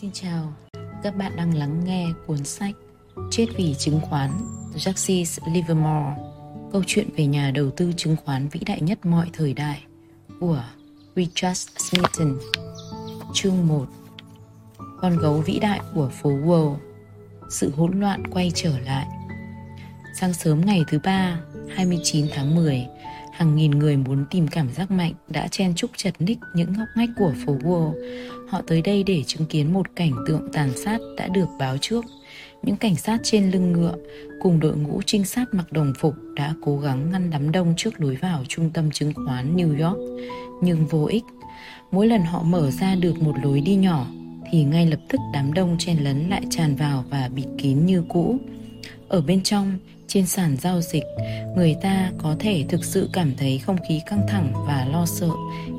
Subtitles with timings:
[0.00, 0.52] Xin chào,
[1.02, 2.74] các bạn đang lắng nghe cuốn sách
[3.30, 4.30] Chết vì chứng khoán
[4.76, 6.16] Jacques Livermore.
[6.72, 9.82] Câu chuyện về nhà đầu tư chứng khoán vĩ đại nhất mọi thời đại
[10.40, 10.64] của
[11.16, 12.38] Richard Smithson
[13.34, 13.86] Chương 1
[15.00, 16.76] Con gấu vĩ đại của phố Wall.
[17.50, 19.06] Sự hỗn loạn quay trở lại.
[20.20, 21.40] Sáng sớm ngày thứ ba
[21.76, 22.86] 29 tháng 10
[23.34, 26.88] hàng nghìn người muốn tìm cảm giác mạnh đã chen chúc chật ních những ngóc
[26.96, 27.92] ngách của phố Wall.
[28.48, 32.04] Họ tới đây để chứng kiến một cảnh tượng tàn sát đã được báo trước.
[32.62, 33.94] Những cảnh sát trên lưng ngựa
[34.42, 38.00] cùng đội ngũ trinh sát mặc đồng phục đã cố gắng ngăn đám đông trước
[38.00, 39.98] lối vào trung tâm chứng khoán New York,
[40.62, 41.24] nhưng vô ích.
[41.90, 44.06] Mỗi lần họ mở ra được một lối đi nhỏ
[44.50, 48.04] thì ngay lập tức đám đông chen lấn lại tràn vào và bịt kín như
[48.08, 48.38] cũ.
[49.08, 49.78] Ở bên trong,
[50.14, 51.04] trên sàn giao dịch,
[51.56, 55.30] người ta có thể thực sự cảm thấy không khí căng thẳng và lo sợ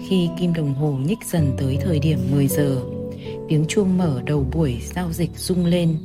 [0.09, 2.81] khi kim đồng hồ nhích dần tới thời điểm 10 giờ.
[3.49, 5.98] Tiếng chuông mở đầu buổi giao dịch rung lên,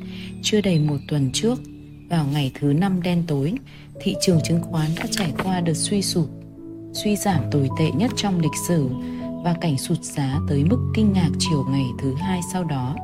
[0.42, 1.58] chưa đầy một tuần trước,
[2.10, 3.54] vào ngày thứ năm đen tối,
[4.00, 6.30] thị trường chứng khoán đã trải qua đợt suy sụp,
[6.92, 8.88] suy giảm tồi tệ nhất trong lịch sử
[9.44, 12.96] và cảnh sụt giá tới mức kinh ngạc chiều ngày thứ hai sau đó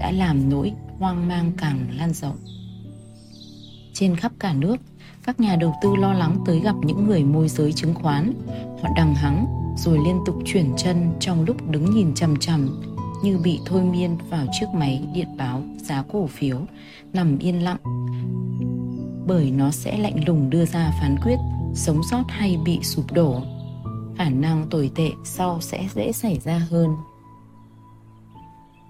[0.00, 2.36] đã làm nỗi hoang mang càng lan rộng
[3.92, 4.76] trên khắp cả nước.
[5.24, 8.32] Các nhà đầu tư lo lắng tới gặp những người môi giới chứng khoán.
[8.82, 12.82] Họ đằng hắng rồi liên tục chuyển chân trong lúc đứng nhìn chằm chằm,
[13.24, 16.58] như bị thôi miên vào chiếc máy điện báo giá cổ phiếu,
[17.12, 17.78] nằm yên lặng.
[19.26, 21.36] Bởi nó sẽ lạnh lùng đưa ra phán quyết,
[21.74, 23.42] sống sót hay bị sụp đổ.
[24.16, 26.90] Khả năng tồi tệ sau sẽ dễ xảy ra hơn.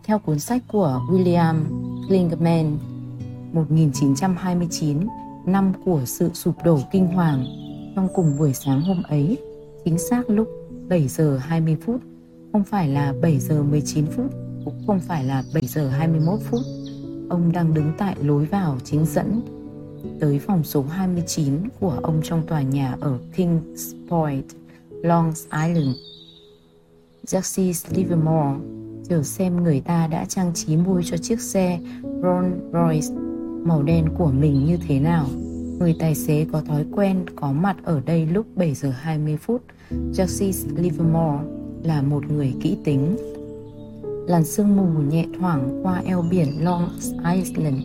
[0.04, 1.54] Theo cuốn sách của William
[2.08, 2.78] Klingman
[3.52, 4.98] 1929,
[5.46, 7.44] năm của sự sụp đổ kinh hoàng.
[7.96, 9.38] Trong cùng buổi sáng hôm ấy,
[9.84, 10.48] chính xác lúc
[10.88, 12.00] 7 giờ 20 phút,
[12.52, 14.26] không phải là 7 giờ 19 phút,
[14.64, 16.60] cũng không phải là 7 giờ 21 phút.
[17.30, 19.40] Ông đang đứng tại lối vào chính dẫn
[20.20, 24.44] tới phòng số 29 của ông trong tòa nhà ở Kings Point,
[25.02, 25.32] Long
[25.66, 25.96] Island.
[27.26, 28.58] Jesse Livermore
[29.08, 33.31] chờ xem người ta đã trang trí môi cho chiếc xe Rolls Royce
[33.64, 35.26] màu đen của mình như thế nào.
[35.78, 39.62] Người tài xế có thói quen có mặt ở đây lúc 7 giờ 20 phút.
[39.90, 41.44] Justice Livermore
[41.82, 43.16] là một người kỹ tính.
[44.28, 46.88] Làn sương mù nhẹ thoảng qua eo biển Long
[47.34, 47.82] Island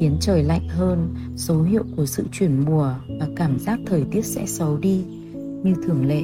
[0.00, 4.24] khiến trời lạnh hơn, dấu hiệu của sự chuyển mùa và cảm giác thời tiết
[4.24, 5.04] sẽ xấu đi.
[5.34, 6.22] Như thường lệ,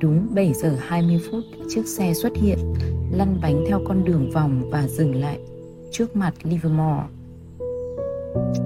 [0.00, 2.58] đúng 7 giờ 20 phút, chiếc xe xuất hiện,
[3.12, 5.38] lăn bánh theo con đường vòng và dừng lại
[5.92, 7.02] trước mặt Livermore.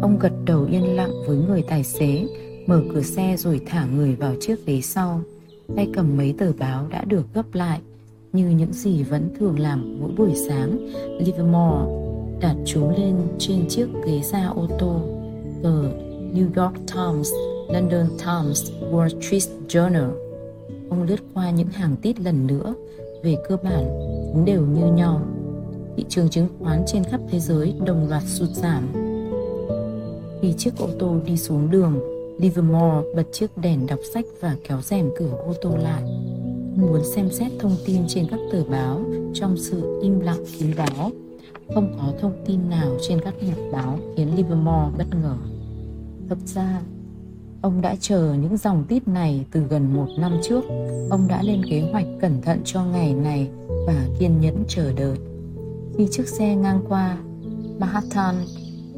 [0.00, 2.26] Ông gật đầu yên lặng với người tài xế,
[2.66, 5.20] mở cửa xe rồi thả người vào chiếc ghế sau.
[5.76, 7.80] Tay cầm mấy tờ báo đã được gấp lại,
[8.32, 10.88] như những gì vẫn thường làm mỗi buổi sáng.
[11.18, 12.10] Livermore
[12.40, 15.00] đặt chúng lên trên chiếc ghế da ô tô.
[15.62, 15.82] Tờ
[16.34, 17.30] New York Times,
[17.68, 20.10] London Times, Wall Street Journal.
[20.90, 22.74] Ông lướt qua những hàng tít lần nữa.
[23.22, 23.84] Về cơ bản,
[24.32, 25.20] chúng đều như nhau.
[25.96, 29.09] Thị trường chứng khoán trên khắp thế giới đồng loạt sụt giảm
[30.42, 32.00] khi chiếc ô tô đi xuống đường,
[32.38, 36.02] Livermore bật chiếc đèn đọc sách và kéo rèm cửa ô tô lại.
[36.76, 41.10] Muốn xem xét thông tin trên các tờ báo trong sự im lặng kín đáo.
[41.74, 45.36] Không có thông tin nào trên các mặt báo khiến Livermore bất ngờ.
[46.28, 46.80] Thật ra,
[47.62, 50.64] ông đã chờ những dòng tít này từ gần một năm trước.
[51.10, 53.48] Ông đã lên kế hoạch cẩn thận cho ngày này
[53.86, 55.18] và kiên nhẫn chờ đợi.
[55.98, 57.18] Khi chiếc xe ngang qua
[57.78, 58.34] Manhattan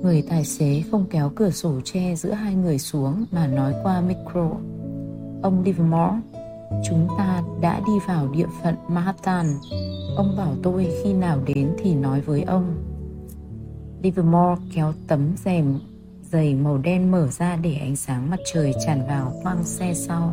[0.03, 4.01] Người tài xế không kéo cửa sổ che giữa hai người xuống mà nói qua
[4.01, 4.51] micro.
[5.43, 6.21] Ông Livermore,
[6.85, 9.47] chúng ta đã đi vào địa phận Manhattan.
[10.17, 12.75] Ông bảo tôi khi nào đến thì nói với ông.
[14.03, 15.79] Livermore kéo tấm rèm
[16.23, 20.33] dày màu đen mở ra để ánh sáng mặt trời tràn vào khoang xe sau.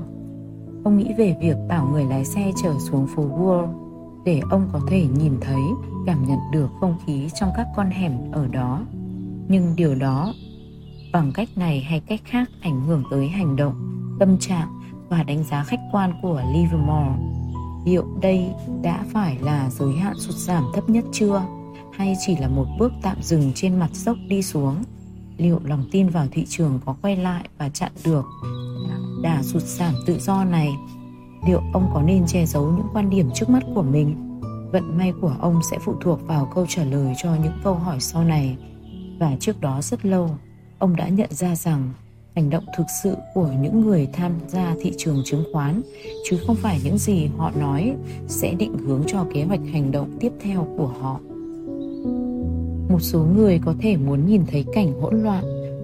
[0.84, 3.68] Ông nghĩ về việc bảo người lái xe trở xuống phố Wall
[4.26, 5.62] để ông có thể nhìn thấy,
[6.06, 8.82] cảm nhận được không khí trong các con hẻm ở đó
[9.50, 10.34] nhưng điều đó,
[11.14, 13.74] bằng cách này hay cách khác ảnh hưởng tới hành động,
[14.20, 14.68] tâm trạng
[15.10, 17.16] và đánh giá khách quan của livermore.
[17.86, 18.46] Liệu đây
[18.84, 21.44] đã phải là giới hạn sụt giảm thấp nhất chưa?
[21.94, 24.76] Hay chỉ là một bước tạm dừng trên mặt dốc đi xuống?
[25.38, 28.26] Liệu lòng tin vào thị trường có quay lại và chặn được
[29.24, 30.70] đà sụt giảm tự do này?
[31.48, 34.40] Liệu ông có nên che giấu những quan điểm trước mắt của mình?
[34.72, 38.00] Vận may của ông sẽ phụ thuộc vào câu trả lời cho những câu hỏi
[38.00, 38.58] sau này
[39.20, 40.30] và trước đó rất lâu,
[40.80, 41.90] ông đã nhận ra rằng
[42.36, 45.82] hành động thực sự của những người tham gia thị trường chứng khoán,
[46.30, 47.96] chứ không phải những gì họ nói,
[48.28, 51.20] sẽ định hướng cho kế hoạch hành động tiếp theo của họ.
[52.90, 55.44] Một số người có thể muốn nhìn thấy cảnh hỗn loạn,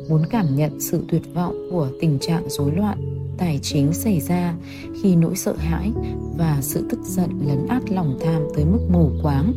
[0.09, 4.55] muốn cảm nhận sự tuyệt vọng của tình trạng rối loạn tài chính xảy ra
[5.01, 5.91] khi nỗi sợ hãi
[6.37, 9.53] và sự tức giận lấn át lòng tham tới mức mù quáng.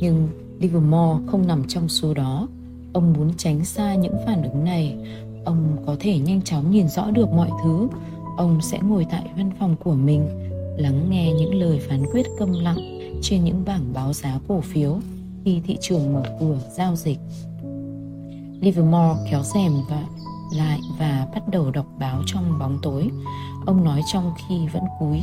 [0.00, 0.28] Nhưng
[0.58, 2.48] livermore không nằm trong số đó
[2.92, 4.96] ông muốn tránh xa những phản ứng này
[5.44, 7.88] ông có thể nhanh chóng nhìn rõ được mọi thứ
[8.36, 10.28] ông sẽ ngồi tại văn phòng của mình
[10.76, 14.98] lắng nghe những lời phán quyết câm lặng trên những bảng báo giá cổ phiếu
[15.44, 17.18] khi thị trường mở cửa giao dịch.
[18.60, 20.04] Livermore kéo rèm và
[20.54, 23.10] lại và bắt đầu đọc báo trong bóng tối.
[23.66, 25.22] Ông nói trong khi vẫn cúi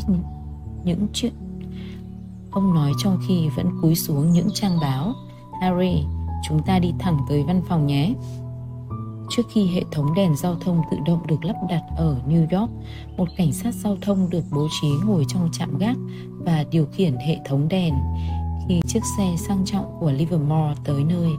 [0.84, 1.34] những chuyện
[2.52, 5.14] Ông nói trong khi vẫn cúi xuống những trang báo
[5.62, 6.04] Harry,
[6.48, 8.14] chúng ta đi thẳng tới văn phòng nhé
[9.30, 12.72] Trước khi hệ thống đèn giao thông tự động được lắp đặt ở New York,
[13.18, 15.98] một cảnh sát giao thông được bố trí ngồi trong trạm gác
[16.40, 17.94] và điều khiển hệ thống đèn.
[18.70, 21.30] Khi chiếc xe sang trọng của Livermore tới nơi,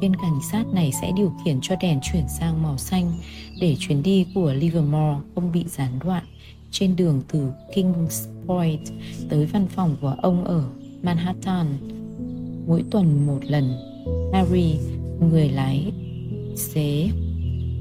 [0.00, 3.12] viên cảnh sát này sẽ điều khiển cho đèn chuyển sang màu xanh
[3.60, 6.24] để chuyến đi của Livermore không bị gián đoạn
[6.70, 8.80] trên đường từ Kings Point
[9.28, 10.64] tới văn phòng của ông ở
[11.02, 11.66] Manhattan.
[12.66, 13.93] Mỗi tuần một lần,
[14.32, 14.76] Harry,
[15.30, 15.92] người lái
[16.56, 17.08] xế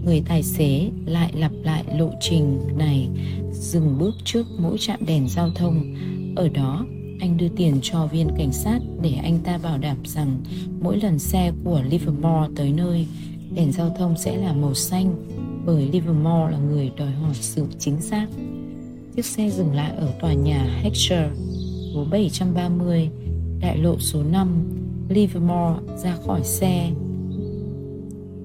[0.05, 3.09] người tài xế lại lặp lại lộ trình này
[3.51, 5.95] dừng bước trước mỗi trạm đèn giao thông
[6.35, 6.85] ở đó
[7.19, 10.41] anh đưa tiền cho viên cảnh sát để anh ta bảo đảm rằng
[10.81, 13.07] mỗi lần xe của Livermore tới nơi
[13.55, 15.15] đèn giao thông sẽ là màu xanh
[15.65, 18.27] bởi Livermore là người đòi hỏi sự chính xác.
[19.15, 21.31] Chiếc xe dừng lại ở tòa nhà Heckscher,
[21.93, 23.09] số 730,
[23.61, 24.82] đại lộ số 5.
[25.09, 26.91] Livermore ra khỏi xe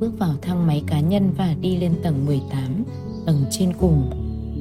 [0.00, 2.84] bước vào thang máy cá nhân và đi lên tầng 18,
[3.26, 4.10] tầng trên cùng.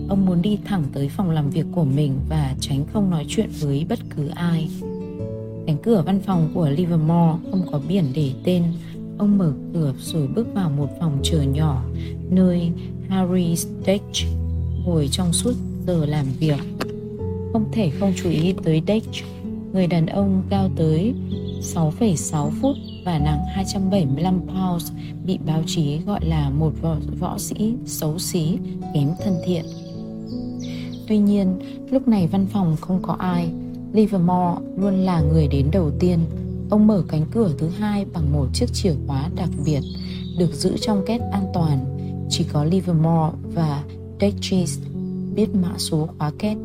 [0.09, 3.49] Ông muốn đi thẳng tới phòng làm việc của mình và tránh không nói chuyện
[3.59, 4.69] với bất cứ ai.
[5.67, 8.63] Cánh cửa văn phòng của Livermore không có biển để tên.
[9.17, 11.83] Ông mở cửa rồi bước vào một phòng chờ nhỏ
[12.29, 12.71] nơi
[13.09, 14.37] Harry Stage
[14.85, 15.53] ngồi trong suốt
[15.87, 16.59] giờ làm việc.
[17.53, 19.21] Không thể không chú ý tới Dage,
[19.73, 21.13] người đàn ông cao tới
[21.61, 22.75] 6,6 phút
[23.05, 24.91] và nặng 275 pounds
[25.25, 28.57] bị báo chí gọi là một võ, võ sĩ xấu xí,
[28.93, 29.65] kém thân thiện.
[31.07, 31.59] Tuy nhiên,
[31.91, 33.49] lúc này văn phòng không có ai.
[33.93, 36.19] Livermore luôn là người đến đầu tiên.
[36.69, 39.81] Ông mở cánh cửa thứ hai bằng một chiếc chìa khóa đặc biệt
[40.37, 41.97] được giữ trong két an toàn.
[42.29, 43.83] Chỉ có Livermore và
[44.21, 44.79] Dechis
[45.35, 46.57] biết mã số khóa két.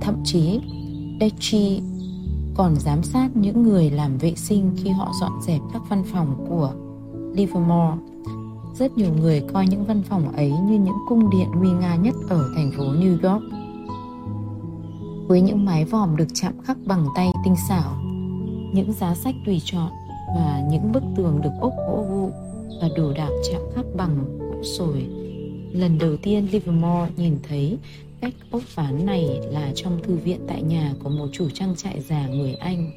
[0.00, 0.60] Thậm chí,
[1.20, 1.80] Dechi
[2.54, 6.46] còn giám sát những người làm vệ sinh khi họ dọn dẹp các văn phòng
[6.48, 6.72] của
[7.34, 7.96] Livermore.
[8.74, 12.14] Rất nhiều người coi những văn phòng ấy như những cung điện nguy nga nhất
[12.28, 13.42] ở thành phố New York.
[15.26, 17.92] Với những mái vòm được chạm khắc bằng tay tinh xảo,
[18.72, 19.90] những giá sách tùy chọn
[20.36, 22.30] và những bức tường được ốp gỗ vụ
[22.80, 25.06] và đồ đạc chạm khắc bằng gỗ sồi.
[25.72, 27.78] Lần đầu tiên Livermore nhìn thấy
[28.24, 32.00] cách ốc ván này là trong thư viện tại nhà của một chủ trang trại
[32.00, 32.90] già người Anh.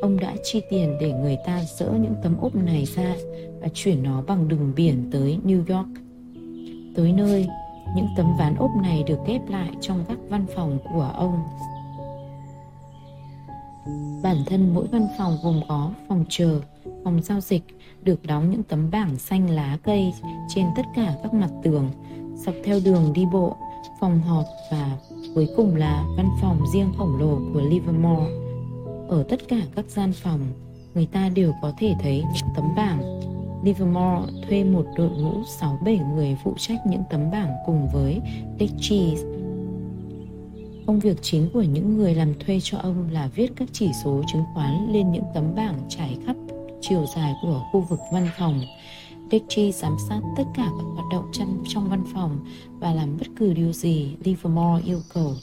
[0.00, 3.14] Ông đã chi tiền để người ta dỡ những tấm ốp này ra
[3.60, 5.88] và chuyển nó bằng đường biển tới New York.
[6.96, 7.48] Tới nơi,
[7.96, 11.42] những tấm ván ốp này được ghép lại trong các văn phòng của ông.
[14.22, 16.60] Bản thân mỗi văn phòng gồm có phòng chờ,
[17.04, 17.62] phòng giao dịch
[18.02, 20.12] được đóng những tấm bảng xanh lá cây
[20.48, 21.90] trên tất cả các mặt tường.
[22.34, 23.56] Dọc theo đường đi bộ,
[24.00, 24.96] phòng họp và
[25.34, 28.30] cuối cùng là văn phòng riêng khổng lồ của Livermore.
[29.08, 30.40] Ở tất cả các gian phòng,
[30.94, 33.20] người ta đều có thể thấy những tấm bảng.
[33.64, 38.20] Livermore thuê một đội ngũ 6-7 người phụ trách những tấm bảng cùng với
[38.60, 39.22] Dick Cheese.
[40.86, 44.22] Công việc chính của những người làm thuê cho ông là viết các chỉ số
[44.32, 46.36] chứng khoán lên những tấm bảng trải khắp
[46.80, 48.60] chiều dài của khu vực văn phòng
[49.32, 52.38] Dickie giám sát tất cả các hoạt động trong, trong văn phòng
[52.80, 55.34] và làm bất cứ điều gì Livermore yêu cầu.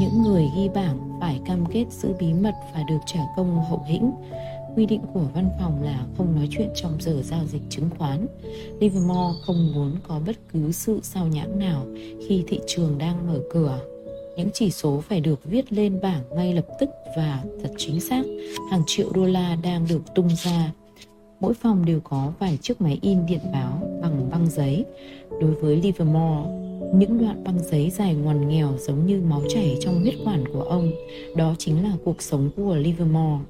[0.00, 3.84] Những người ghi bảng phải cam kết giữ bí mật và được trả công hậu
[3.86, 4.12] hĩnh.
[4.76, 8.26] Quy định của văn phòng là không nói chuyện trong giờ giao dịch chứng khoán.
[8.80, 11.86] Livermore không muốn có bất cứ sự sao nhãng nào
[12.28, 13.80] khi thị trường đang mở cửa.
[14.36, 18.22] Những chỉ số phải được viết lên bảng ngay lập tức và thật chính xác.
[18.70, 20.72] Hàng triệu đô la đang được tung ra
[21.40, 24.84] mỗi phòng đều có vài chiếc máy in điện báo bằng băng giấy.
[25.40, 26.50] Đối với Livermore,
[26.94, 30.62] những đoạn băng giấy dài ngoằn nghèo giống như máu chảy trong huyết quản của
[30.62, 30.90] ông,
[31.36, 33.44] đó chính là cuộc sống của Livermore.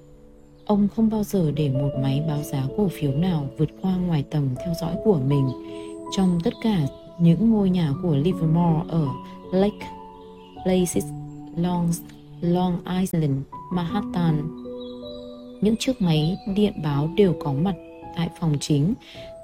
[0.65, 4.25] Ông không bao giờ để một máy báo giá cổ phiếu nào vượt qua ngoài
[4.31, 5.49] tầm theo dõi của mình.
[6.17, 6.87] Trong tất cả
[7.21, 9.07] những ngôi nhà của Livermore ở
[9.53, 9.89] Lake
[10.65, 11.05] Places,
[11.57, 11.91] Long,
[12.41, 13.37] Long Island,
[13.73, 14.43] Manhattan,
[15.61, 17.75] những chiếc máy điện báo đều có mặt
[18.17, 18.95] tại phòng chính,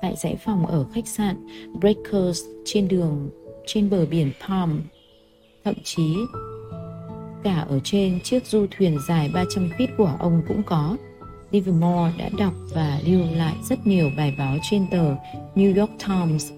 [0.03, 1.47] tại dãy phòng ở khách sạn
[1.81, 3.31] Breakers trên đường
[3.67, 4.81] trên bờ biển Palm.
[5.65, 6.17] Thậm chí
[7.45, 10.97] cả ở trên chiếc du thuyền dài 300 feet của ông cũng có.
[11.51, 15.15] Livermore đã đọc và lưu lại rất nhiều bài báo trên tờ
[15.55, 16.53] New York Times.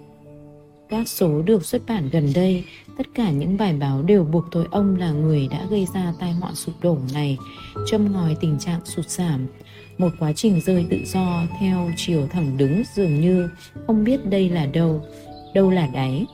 [0.89, 2.65] Các số được xuất bản gần đây,
[2.99, 6.33] tất cả những bài báo đều buộc tội ông là người đã gây ra tai
[6.33, 7.39] họa sụp đổ này,
[7.91, 9.47] châm ngòi tình trạng sụt giảm,
[9.99, 13.49] một quá trình rơi tự do theo chiều thẳng đứng dường như
[13.87, 15.05] không biết đây là đâu,
[15.55, 16.27] đâu là đáy.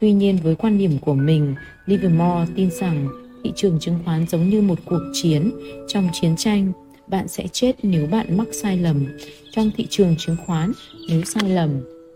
[0.00, 1.54] Tuy nhiên với quan điểm của mình,
[1.86, 3.08] Livermore tin rằng
[3.44, 5.50] thị trường chứng khoán giống như một cuộc chiến.
[5.88, 6.72] Trong chiến tranh
[7.06, 9.06] bạn sẽ chết nếu bạn mắc sai lầm.
[9.52, 10.72] Trong thị trường chứng khoán
[11.08, 11.70] nếu sai lầm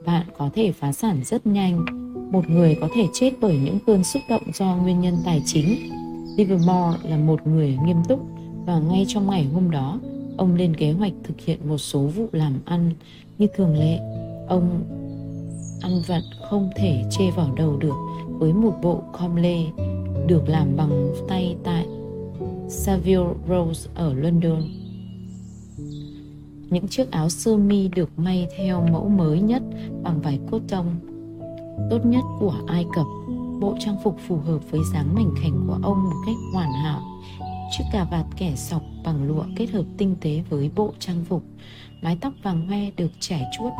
[0.07, 4.04] bạn có thể phá sản rất nhanh một người có thể chết bởi những cơn
[4.04, 5.90] xúc động do nguyên nhân tài chính
[6.37, 8.20] livermore là một người nghiêm túc
[8.66, 10.00] và ngay trong ngày hôm đó,
[10.37, 12.90] ông lên kế hoạch thực hiện một số vụ làm ăn
[13.38, 13.99] như thường lệ
[14.49, 14.82] ông
[15.80, 17.94] ăn vặt không thể chê vào đầu được
[18.28, 19.58] với một bộ com lê
[20.26, 21.87] được làm bằng tay tại
[22.68, 24.62] Savile Rose ở London.
[26.70, 29.62] Những chiếc áo sơ mi được may theo mẫu mới nhất
[30.02, 31.10] bằng vải cốt tông
[31.90, 33.06] tốt nhất của Ai Cập.
[33.60, 37.00] Bộ trang phục phù hợp với dáng mảnh khảnh của ông một cách hoàn hảo.
[37.70, 41.42] Chiếc cà vạt kẻ sọc bằng lụa kết hợp tinh tế với bộ trang phục.
[42.02, 43.72] Mái tóc vàng hoe được trải chuốt,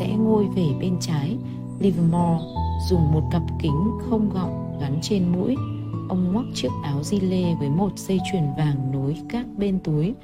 [0.00, 1.36] rẽ ngôi về bên trái.
[1.80, 2.44] Livermore
[2.88, 5.56] dùng một cặp kính không gọng gắn trên mũi
[6.08, 10.14] ông ngoắc chiếc áo di lê với một dây chuyền vàng nối các bên túi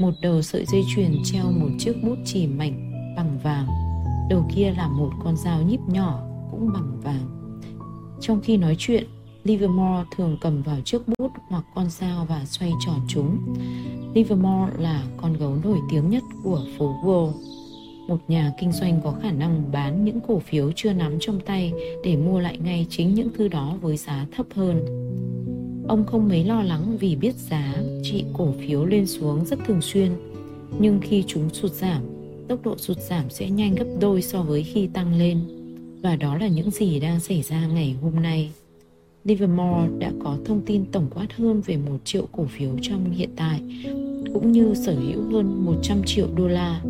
[0.00, 3.66] một đầu sợi dây chuyền treo một chiếc bút chì mảnh bằng vàng
[4.30, 6.29] đầu kia là một con dao nhíp nhỏ
[6.60, 7.40] cũng bằng vàng
[8.20, 9.04] trong khi nói chuyện
[9.44, 13.38] Livermore thường cầm vào chiếc bút hoặc con dao và xoay tròn chúng.
[14.14, 17.32] Livermore là con gấu nổi tiếng nhất của phố Wall
[18.08, 21.72] một nhà kinh doanh có khả năng bán những cổ phiếu chưa nắm trong tay
[22.04, 24.84] để mua lại ngay chính những thứ đó với giá thấp hơn.
[25.88, 29.80] Ông không mấy lo lắng vì biết giá trị cổ phiếu lên xuống rất thường
[29.80, 30.12] xuyên,
[30.78, 32.02] nhưng khi chúng sụt giảm,
[32.48, 35.59] tốc độ sụt giảm sẽ nhanh gấp đôi so với khi tăng lên.
[36.02, 38.50] Và đó là những gì đang xảy ra ngày hôm nay.
[39.24, 43.30] Livermore đã có thông tin tổng quát hơn về một triệu cổ phiếu trong hiện
[43.36, 43.60] tại,
[44.34, 46.82] cũng như sở hữu hơn 100 triệu đô la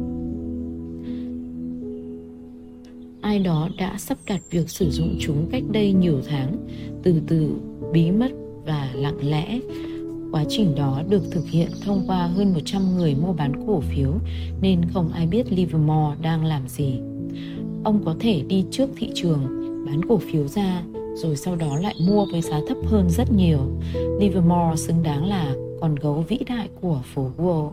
[3.31, 6.57] ai đó đã sắp đặt việc sử dụng chúng cách đây nhiều tháng,
[7.03, 7.55] từ từ,
[7.93, 8.31] bí mật
[8.67, 9.61] và lặng lẽ.
[10.33, 14.13] Quá trình đó được thực hiện thông qua hơn 100 người mua bán cổ phiếu
[14.63, 17.01] nên không ai biết Livermore đang làm gì.
[17.85, 19.41] Ông có thể đi trước thị trường,
[19.87, 20.83] bán cổ phiếu ra,
[21.15, 23.59] rồi sau đó lại mua với giá thấp hơn rất nhiều.
[24.21, 27.71] Livermore xứng đáng là con gấu vĩ đại của phố Wall.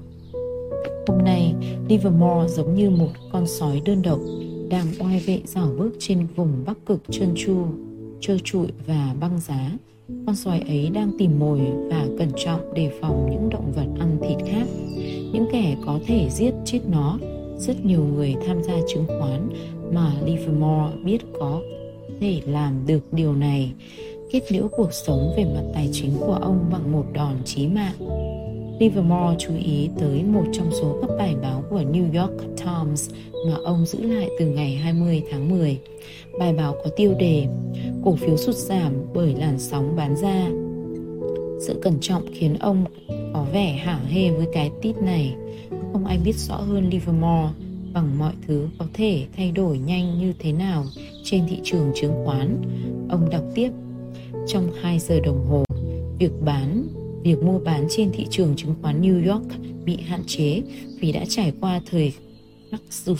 [1.07, 1.53] Hôm nay,
[1.87, 4.19] Livermore giống như một con sói đơn độc
[4.69, 7.57] đang oai vệ dảo bước trên vùng bắc cực trơn tru,
[8.21, 9.71] trơ trụi và băng giá.
[10.25, 11.59] Con sói ấy đang tìm mồi
[11.89, 14.67] và cẩn trọng đề phòng những động vật ăn thịt khác.
[15.33, 17.19] Những kẻ có thể giết chết nó.
[17.57, 19.49] Rất nhiều người tham gia chứng khoán
[19.91, 21.61] mà Livermore biết có
[22.19, 23.71] thể làm được điều này,
[24.31, 28.27] kết liễu cuộc sống về mặt tài chính của ông bằng một đòn chí mạng
[28.79, 33.09] Livermore chú ý tới một trong số các bài báo của New York Times
[33.47, 35.79] mà ông giữ lại từ ngày 20 tháng 10.
[36.39, 37.47] Bài báo có tiêu đề
[38.05, 40.47] Cổ phiếu sụt giảm bởi làn sóng bán ra.
[41.61, 42.85] Sự cẩn trọng khiến ông
[43.33, 45.35] có vẻ hả hê với cái tít này.
[45.93, 47.49] Không ai biết rõ hơn Livermore
[47.97, 50.85] bằng mọi thứ có thể thay đổi nhanh như thế nào
[51.23, 52.61] trên thị trường chứng khoán.
[53.09, 53.71] Ông đọc tiếp,
[54.47, 55.63] trong 2 giờ đồng hồ,
[56.19, 56.87] việc bán
[57.23, 59.45] việc mua bán trên thị trường chứng khoán New York
[59.85, 60.61] bị hạn chế
[60.99, 62.13] vì đã trải qua thời
[62.71, 63.17] khắc sụt,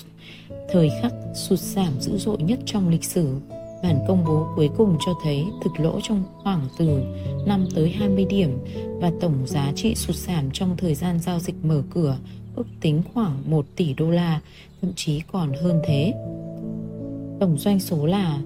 [0.72, 3.36] thời khắc sụt giảm dữ dội nhất trong lịch sử.
[3.84, 7.04] Bản công bố cuối cùng cho thấy thực lỗ trong khoảng từ
[7.46, 8.58] 5 tới 20 điểm
[9.02, 12.18] và tổng giá trị sụt giảm trong thời gian giao dịch mở cửa
[12.58, 14.42] ước tính khoảng 1 tỷ đô la,
[14.82, 16.14] thậm chí còn hơn thế.
[17.40, 18.38] Tổng doanh số là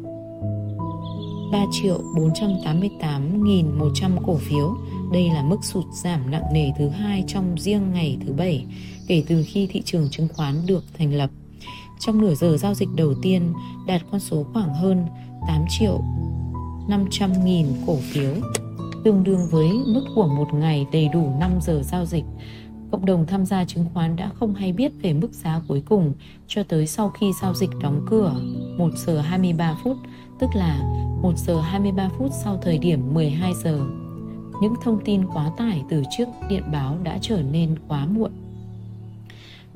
[1.52, 4.76] 3 triệu 488.100 cổ phiếu,
[5.14, 8.66] đây là mức sụt giảm nặng nề thứ hai trong riêng ngày thứ bảy
[9.08, 11.30] kể từ khi thị trường chứng khoán được thành lập.
[12.00, 13.54] Trong nửa giờ giao dịch đầu tiên
[13.88, 15.06] đạt con số khoảng hơn
[15.48, 16.02] 8 triệu
[16.88, 18.34] 500.000 cổ phiếu,
[19.04, 22.26] tương đương với mức của một ngày đầy đủ 5 giờ giao dịch.
[22.92, 26.14] Cộng đồng tham gia chứng khoán đã không hay biết về mức giá cuối cùng
[26.48, 28.36] cho tới sau khi giao dịch đóng cửa
[28.78, 29.98] 1 giờ 23 phút,
[30.40, 30.82] tức là
[31.22, 33.80] 1 giờ 23 phút sau thời điểm 12 giờ
[34.62, 38.32] những thông tin quá tải từ trước điện báo đã trở nên quá muộn.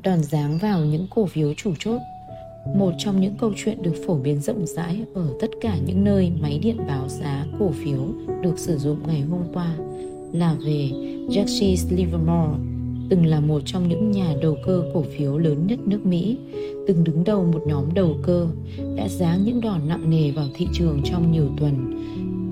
[0.03, 1.99] Đòn giáng vào những cổ phiếu chủ chốt
[2.73, 6.31] một trong những câu chuyện được phổ biến rộng rãi ở tất cả những nơi
[6.41, 8.07] máy điện báo giá cổ phiếu
[8.41, 9.75] được sử dụng ngày hôm qua
[10.33, 10.89] là về
[11.29, 12.74] Jesse Livermore,
[13.09, 16.37] từng là một trong những nhà đầu cơ cổ phiếu lớn nhất nước Mỹ,
[16.87, 18.47] từng đứng đầu một nhóm đầu cơ,
[18.95, 22.01] đã giáng những đòn nặng nề vào thị trường trong nhiều tuần.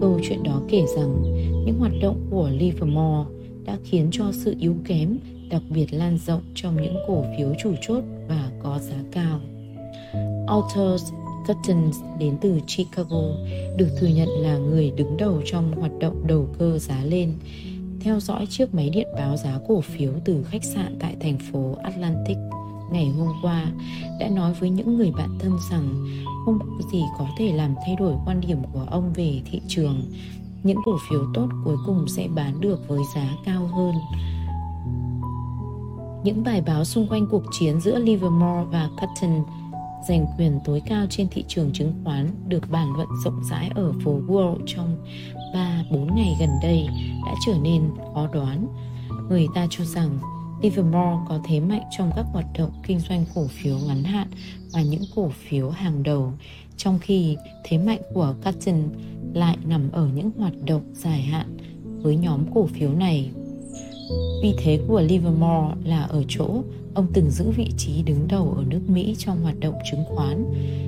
[0.01, 1.23] Câu chuyện đó kể rằng
[1.65, 3.29] những hoạt động của Livermore
[3.65, 5.17] đã khiến cho sự yếu kém
[5.49, 9.39] đặc biệt lan rộng trong những cổ phiếu chủ chốt và có giá cao.
[10.47, 11.13] Arthur
[11.47, 13.23] Cuttons đến từ Chicago
[13.77, 17.33] được thừa nhận là người đứng đầu trong hoạt động đầu cơ giá lên
[18.03, 21.75] theo dõi chiếc máy điện báo giá cổ phiếu từ khách sạn tại thành phố
[21.83, 22.37] Atlantic
[22.93, 23.65] ngày hôm qua,
[24.19, 26.05] đã nói với những người bạn thân rằng
[26.45, 30.01] không có gì có thể làm thay đổi quan điểm của ông về thị trường.
[30.63, 33.95] Những cổ phiếu tốt cuối cùng sẽ bán được với giá cao hơn.
[36.23, 39.43] Những bài báo xung quanh cuộc chiến giữa Livermore và Cotton
[40.07, 43.91] giành quyền tối cao trên thị trường chứng khoán được bàn luận rộng rãi ở
[44.03, 44.97] phố Wall trong
[45.53, 46.87] 3-4 ngày gần đây
[47.25, 47.81] đã trở nên
[48.13, 48.67] khó đoán.
[49.29, 50.19] Người ta cho rằng
[50.61, 54.27] Livermore có thế mạnh trong các hoạt động kinh doanh cổ phiếu ngắn hạn
[54.73, 56.33] và những cổ phiếu hàng đầu,
[56.77, 58.89] trong khi thế mạnh của Cotton
[59.33, 61.57] lại nằm ở những hoạt động dài hạn
[62.01, 63.31] với nhóm cổ phiếu này.
[64.43, 68.63] Vì thế của Livermore là ở chỗ ông từng giữ vị trí đứng đầu ở
[68.67, 70.45] nước Mỹ trong hoạt động chứng khoán,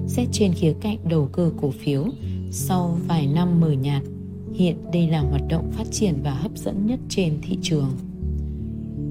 [0.08, 2.06] xét trên khía cạnh đầu cơ cổ phiếu.
[2.52, 4.02] Sau vài năm mờ nhạt,
[4.56, 7.90] hiện đây là hoạt động phát triển và hấp dẫn nhất trên thị trường.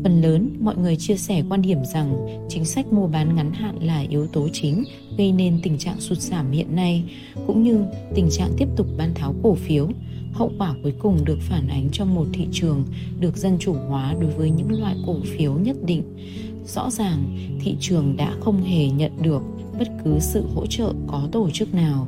[0.05, 3.79] Phần lớn, mọi người chia sẻ quan điểm rằng chính sách mua bán ngắn hạn
[3.83, 4.85] là yếu tố chính
[5.19, 7.05] gây nên tình trạng sụt giảm hiện nay,
[7.47, 7.85] cũng như
[8.15, 9.89] tình trạng tiếp tục bán tháo cổ phiếu.
[10.33, 12.85] Hậu quả cuối cùng được phản ánh trong một thị trường
[13.21, 16.03] được dân chủ hóa đối với những loại cổ phiếu nhất định
[16.67, 19.43] rõ ràng thị trường đã không hề nhận được
[19.79, 22.07] bất cứ sự hỗ trợ có tổ chức nào.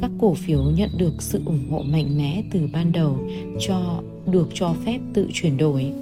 [0.00, 3.18] Các cổ phiếu nhận được sự ủng hộ mạnh mẽ từ ban đầu
[3.60, 5.92] cho được cho phép tự chuyển đổi.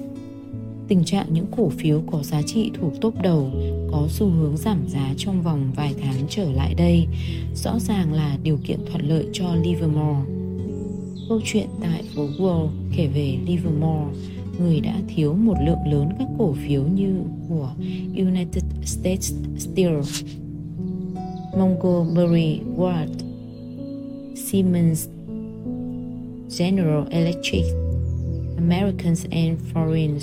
[0.88, 3.50] Tình trạng những cổ phiếu có giá trị thuộc top đầu
[3.92, 7.06] có xu hướng giảm giá trong vòng vài tháng trở lại đây
[7.54, 10.30] rõ ràng là điều kiện thuận lợi cho Livermore.
[11.28, 14.12] Câu chuyện tại phố Wall kể về Livermore
[14.58, 17.70] người đã thiếu một lượng lớn các cổ phiếu như của
[18.16, 20.00] United States Steel,
[21.56, 23.08] Montgomery Ward,
[24.36, 25.08] Siemens,
[26.58, 27.64] General Electric,
[28.58, 30.18] Americans and Foreign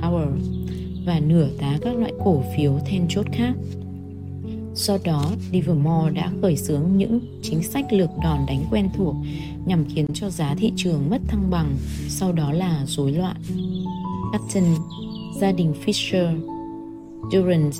[0.00, 0.28] Power
[1.06, 3.54] và nửa tá các loại cổ phiếu then chốt khác.
[4.74, 9.14] Do đó, Livermore đã khởi xướng những chính sách lược đòn đánh quen thuộc
[9.66, 11.76] nhằm khiến cho giá thị trường mất thăng bằng,
[12.08, 13.36] sau đó là rối loạn.
[14.32, 14.64] Cutton,
[15.40, 16.40] gia đình Fisher,
[17.32, 17.74] Durant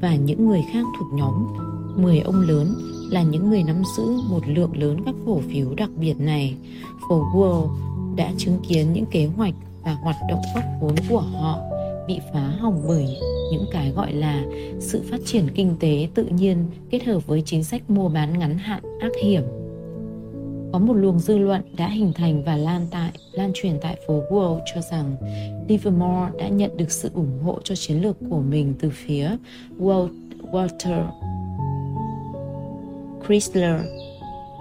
[0.00, 1.46] và những người khác thuộc nhóm
[1.96, 2.74] 10 ông lớn
[3.10, 6.54] là những người nắm giữ một lượng lớn các cổ phiếu đặc biệt này.
[7.08, 7.68] Phố Wall
[8.16, 11.58] đã chứng kiến những kế hoạch và hoạt động góp vốn của họ
[12.08, 13.06] bị phá hỏng bởi
[13.52, 14.44] những cái gọi là
[14.80, 18.58] sự phát triển kinh tế tự nhiên kết hợp với chính sách mua bán ngắn
[18.58, 19.42] hạn ác hiểm
[20.72, 24.22] có một luồng dư luận đã hình thành và lan tại, lan truyền tại phố
[24.30, 25.16] Wall cho rằng
[25.68, 29.36] Livermore đã nhận được sự ủng hộ cho chiến lược của mình từ phía
[30.50, 31.06] Walter
[33.26, 33.80] Chrysler.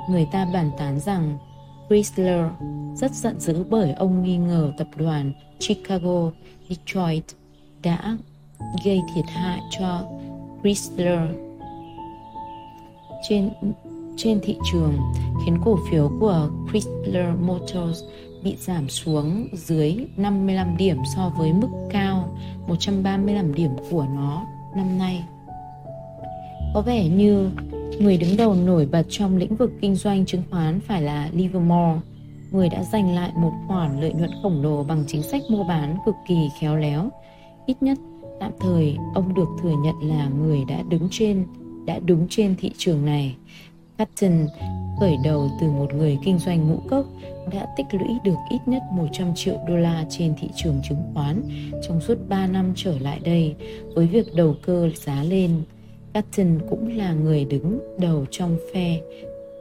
[0.10, 1.38] Người ta bàn tán rằng
[1.90, 2.46] Chrysler
[2.96, 6.32] rất giận dữ bởi ông nghi ngờ tập đoàn Chicago,
[6.70, 7.24] Detroit
[7.84, 8.18] đã
[8.86, 10.02] gây thiệt hại cho
[10.64, 11.20] Chrysler
[13.30, 13.50] trên
[14.20, 14.94] trên thị trường
[15.46, 18.04] khiến cổ phiếu của Chrysler Motors
[18.44, 24.98] bị giảm xuống dưới 55 điểm so với mức cao 135 điểm của nó năm
[24.98, 25.24] nay.
[26.74, 27.50] Có vẻ như
[28.00, 32.00] người đứng đầu nổi bật trong lĩnh vực kinh doanh chứng khoán phải là Livermore,
[32.52, 35.98] người đã giành lại một khoản lợi nhuận khổng lồ bằng chính sách mua bán
[36.06, 37.10] cực kỳ khéo léo.
[37.66, 37.98] Ít nhất
[38.40, 41.46] tạm thời ông được thừa nhận là người đã đứng trên
[41.86, 43.36] đã đứng trên thị trường này
[44.00, 44.48] Hutton
[45.00, 47.06] khởi đầu từ một người kinh doanh ngũ cốc,
[47.54, 51.42] đã tích lũy được ít nhất 100 triệu đô la trên thị trường chứng khoán
[51.88, 53.56] trong suốt 3 năm trở lại đây
[53.96, 55.52] với việc đầu cơ giá lên.
[56.14, 59.00] Hutton cũng là người đứng đầu trong phe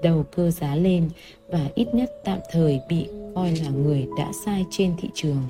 [0.03, 1.09] đầu cơ giá lên
[1.48, 5.42] và ít nhất tạm thời bị coi là người đã sai trên thị trường.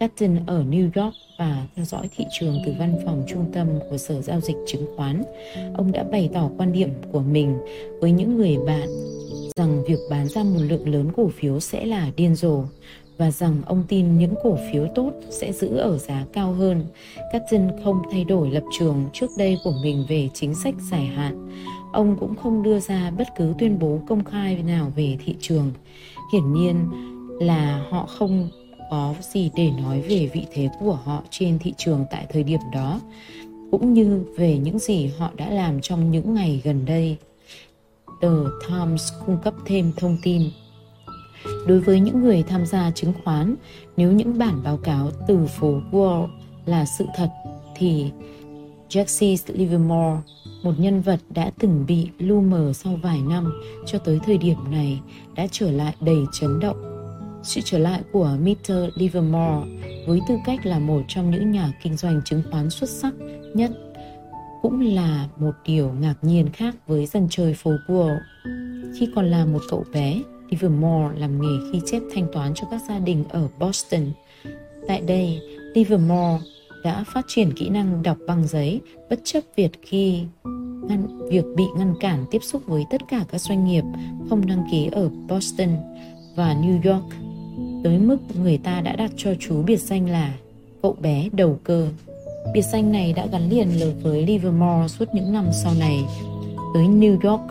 [0.00, 3.96] Catton ở New York và theo dõi thị trường từ văn phòng trung tâm của
[3.96, 5.22] Sở Giao dịch Chứng khoán.
[5.76, 7.56] Ông đã bày tỏ quan điểm của mình
[8.00, 8.88] với những người bạn
[9.56, 12.64] rằng việc bán ra một lượng lớn cổ phiếu sẽ là điên rồ
[13.18, 16.84] và rằng ông tin những cổ phiếu tốt sẽ giữ ở giá cao hơn.
[17.32, 21.06] Các dân không thay đổi lập trường trước đây của mình về chính sách dài
[21.06, 21.50] hạn.
[21.92, 25.72] Ông cũng không đưa ra bất cứ tuyên bố công khai nào về thị trường.
[26.32, 26.76] Hiển nhiên
[27.40, 28.50] là họ không
[28.90, 32.60] có gì để nói về vị thế của họ trên thị trường tại thời điểm
[32.72, 33.00] đó,
[33.70, 37.16] cũng như về những gì họ đã làm trong những ngày gần đây.
[38.22, 38.28] The
[38.68, 40.42] Times cung cấp thêm thông tin
[41.66, 43.54] Đối với những người tham gia chứng khoán,
[43.96, 46.28] nếu những bản báo cáo từ phố Wall
[46.66, 47.28] là sự thật
[47.76, 48.10] thì
[48.88, 50.20] Jesse Livermore,
[50.62, 53.52] một nhân vật đã từng bị lu mờ sau vài năm
[53.86, 55.00] cho tới thời điểm này
[55.34, 56.93] đã trở lại đầy chấn động.
[57.44, 58.72] Sự trở lại của Mr.
[58.94, 59.68] Livermore
[60.06, 63.14] với tư cách là một trong những nhà kinh doanh chứng khoán xuất sắc
[63.54, 63.70] nhất
[64.62, 68.18] cũng là một điều ngạc nhiên khác với dân chơi phố Wall.
[68.98, 72.82] Khi còn là một cậu bé, Livermore làm nghề khi chép thanh toán cho các
[72.88, 74.02] gia đình ở Boston.
[74.88, 75.40] Tại đây,
[75.74, 76.44] Livermore
[76.84, 78.80] đã phát triển kỹ năng đọc băng giấy
[79.10, 80.22] bất chấp việc khi
[80.88, 83.84] ngăn, việc bị ngăn cản tiếp xúc với tất cả các doanh nghiệp
[84.30, 85.68] không đăng ký ở Boston
[86.36, 87.23] và New York
[87.84, 90.34] tới mức người ta đã đặt cho chú biệt danh là
[90.82, 91.88] cậu bé đầu cơ.
[92.54, 93.68] Biệt danh này đã gắn liền
[94.02, 96.04] với Livermore suốt những năm sau này
[96.74, 97.42] tới New York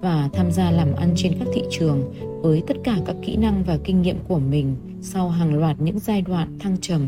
[0.00, 3.64] và tham gia làm ăn trên các thị trường với tất cả các kỹ năng
[3.64, 7.06] và kinh nghiệm của mình sau hàng loạt những giai đoạn thăng trầm.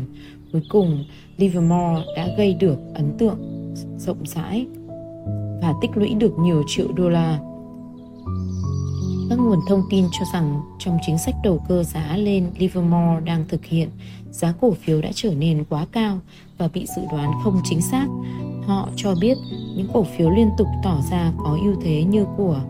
[0.51, 1.05] Cuối cùng,
[1.37, 3.37] Livermore đã gây được ấn tượng
[3.97, 4.65] rộng rãi
[5.61, 7.39] và tích lũy được nhiều triệu đô la.
[9.29, 13.45] Các nguồn thông tin cho rằng trong chính sách đầu cơ giá lên Livermore đang
[13.47, 13.89] thực hiện,
[14.31, 16.19] giá cổ phiếu đã trở nên quá cao
[16.57, 18.07] và bị dự đoán không chính xác.
[18.65, 19.37] Họ cho biết
[19.75, 22.61] những cổ phiếu liên tục tỏ ra có ưu thế như của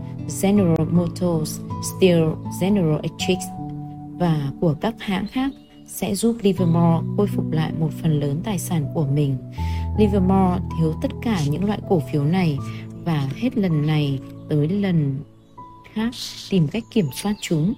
[0.41, 2.23] General Motors, Steel,
[2.61, 3.37] General Electric
[4.19, 5.51] và của các hãng khác
[5.87, 9.37] sẽ giúp Livermore khôi phục lại một phần lớn tài sản của mình.
[9.97, 12.57] Livermore thiếu tất cả những loại cổ phiếu này
[13.05, 15.15] và hết lần này tới lần
[15.95, 16.13] khác
[16.49, 17.73] tìm cách kiểm soát chúng.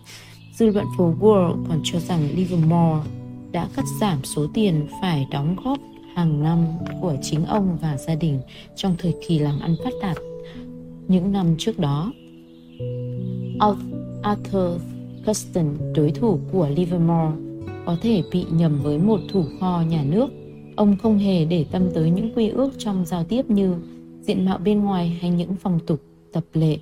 [0.54, 3.10] Dư luận phố World còn cho rằng Livermore
[3.52, 5.80] đã cắt giảm số tiền phải đóng góp
[6.16, 6.66] hàng năm
[7.02, 8.42] của chính ông và gia đình
[8.76, 10.18] trong thời kỳ làm ăn phát đạt
[11.08, 12.12] những năm trước đó.
[14.24, 14.82] Arthur
[15.26, 17.36] Custon, đối thủ của Livermore,
[17.86, 20.30] có thể bị nhầm với một thủ kho nhà nước.
[20.76, 23.76] Ông không hề để tâm tới những quy ước trong giao tiếp như
[24.22, 26.02] diện mạo bên ngoài hay những phong tục,
[26.34, 26.78] tập lệ.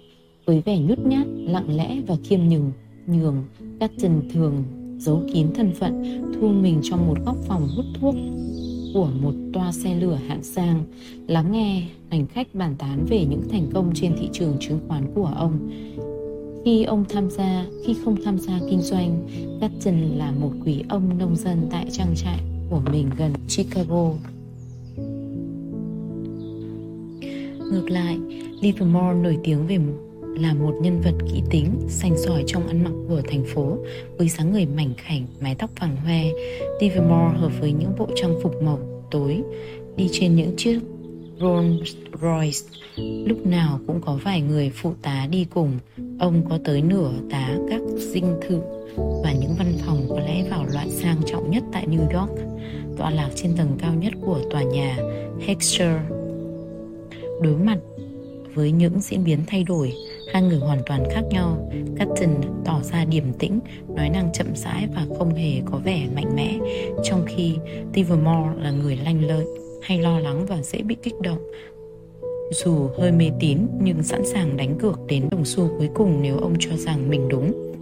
[0.45, 2.71] Với vẻ nhút nhát, lặng lẽ và khiêm nhường,
[3.07, 3.43] nhường,
[3.79, 4.63] Custon thường
[4.99, 8.15] giấu kín thân phận, thu mình trong một góc phòng hút thuốc
[8.93, 10.83] của một toa xe lửa hạng sang,
[11.27, 15.03] lắng nghe hành khách bàn tán về những thành công trên thị trường chứng khoán
[15.15, 15.69] của ông
[16.65, 19.27] khi ông tham gia, khi không tham gia kinh doanh,
[19.61, 24.11] cắt chân là một quý ông nông dân tại trang trại của mình gần Chicago.
[27.71, 28.17] Ngược lại,
[28.61, 29.77] Livermore nổi tiếng về
[30.39, 33.77] là một nhân vật kỹ tính, sành sỏi trong ăn mặc của thành phố,
[34.17, 36.23] với dáng người mảnh khảnh, mái tóc vàng hoe.
[36.81, 38.79] Livermore hợp với những bộ trang phục màu
[39.11, 39.41] tối,
[39.95, 40.79] đi trên những chiếc
[41.39, 42.59] Rolls Royce
[43.25, 45.79] lúc nào cũng có vài người phụ tá đi cùng
[46.19, 48.59] ông có tới nửa tá các dinh thự
[48.97, 52.39] và những văn phòng có lẽ vào loại sang trọng nhất tại New York
[52.97, 54.97] tọa lạc trên tầng cao nhất của tòa nhà
[55.47, 55.97] Hexer.
[57.41, 57.77] đối mặt
[58.53, 59.93] với những diễn biến thay đổi
[60.33, 63.59] hai người hoàn toàn khác nhau Captain tỏ ra điềm tĩnh
[63.95, 66.57] nói năng chậm rãi và không hề có vẻ mạnh mẽ
[67.03, 67.55] trong khi
[67.93, 69.45] Livermore là người lanh lợi
[69.81, 71.39] hay lo lắng và dễ bị kích động.
[72.51, 76.37] Dù hơi mê tín nhưng sẵn sàng đánh cược đến đồng xu cuối cùng nếu
[76.37, 77.75] ông cho rằng mình đúng.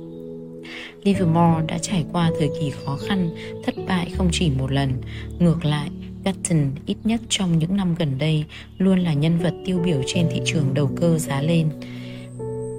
[1.03, 3.29] Livermore đã trải qua thời kỳ khó khăn,
[3.63, 4.91] thất bại không chỉ một lần.
[5.39, 5.89] Ngược lại,
[6.23, 8.45] Gatton ít nhất trong những năm gần đây
[8.77, 11.69] luôn là nhân vật tiêu biểu trên thị trường đầu cơ giá lên.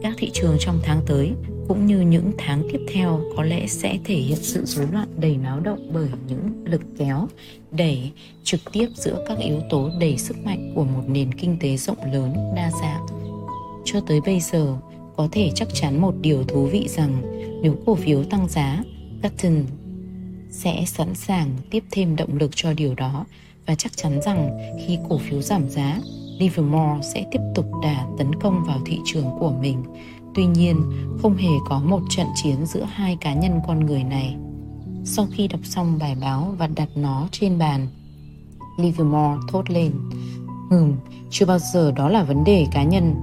[0.04, 1.32] Các thị trường trong tháng tới,
[1.68, 5.36] cũng như những tháng tiếp theo, có lẽ sẽ thể hiện sự rối loạn đầy
[5.36, 7.28] náo động bởi những lực kéo
[7.70, 8.10] đẩy
[8.42, 12.12] trực tiếp giữa các yếu tố đầy sức mạnh của một nền kinh tế rộng
[12.12, 13.06] lớn đa dạng.
[13.84, 14.76] Cho tới bây giờ,
[15.16, 17.22] có thể chắc chắn một điều thú vị rằng
[17.62, 18.82] nếu cổ phiếu tăng giá
[19.22, 19.64] Cotton
[20.50, 23.26] sẽ sẵn sàng tiếp thêm động lực cho điều đó.
[23.66, 26.00] Và chắc chắn rằng khi cổ phiếu giảm giá
[26.38, 29.82] Livermore sẽ tiếp tục đà tấn công vào thị trường của mình
[30.34, 30.80] Tuy nhiên,
[31.22, 34.36] không hề có một trận chiến giữa hai cá nhân con người này.
[35.04, 37.86] Sau khi đọc xong bài báo và đặt nó trên bàn,
[38.78, 39.92] Livermore thốt lên.
[40.70, 40.92] Hừm,
[41.30, 43.14] chưa bao giờ đó là vấn đề cá nhân.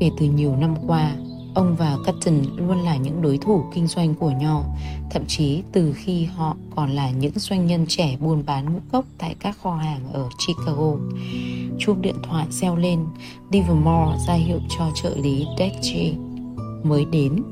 [0.00, 1.16] Kể từ nhiều năm qua,
[1.56, 4.76] Ông và Cotton luôn là những đối thủ kinh doanh của nhau,
[5.10, 9.04] thậm chí từ khi họ còn là những doanh nhân trẻ buôn bán ngũ cốc
[9.18, 10.92] tại các kho hàng ở Chicago.
[11.78, 13.00] Chuông điện thoại reo lên,
[13.50, 16.14] Livermore ra hiệu cho trợ lý Dexter
[16.82, 17.42] mới đến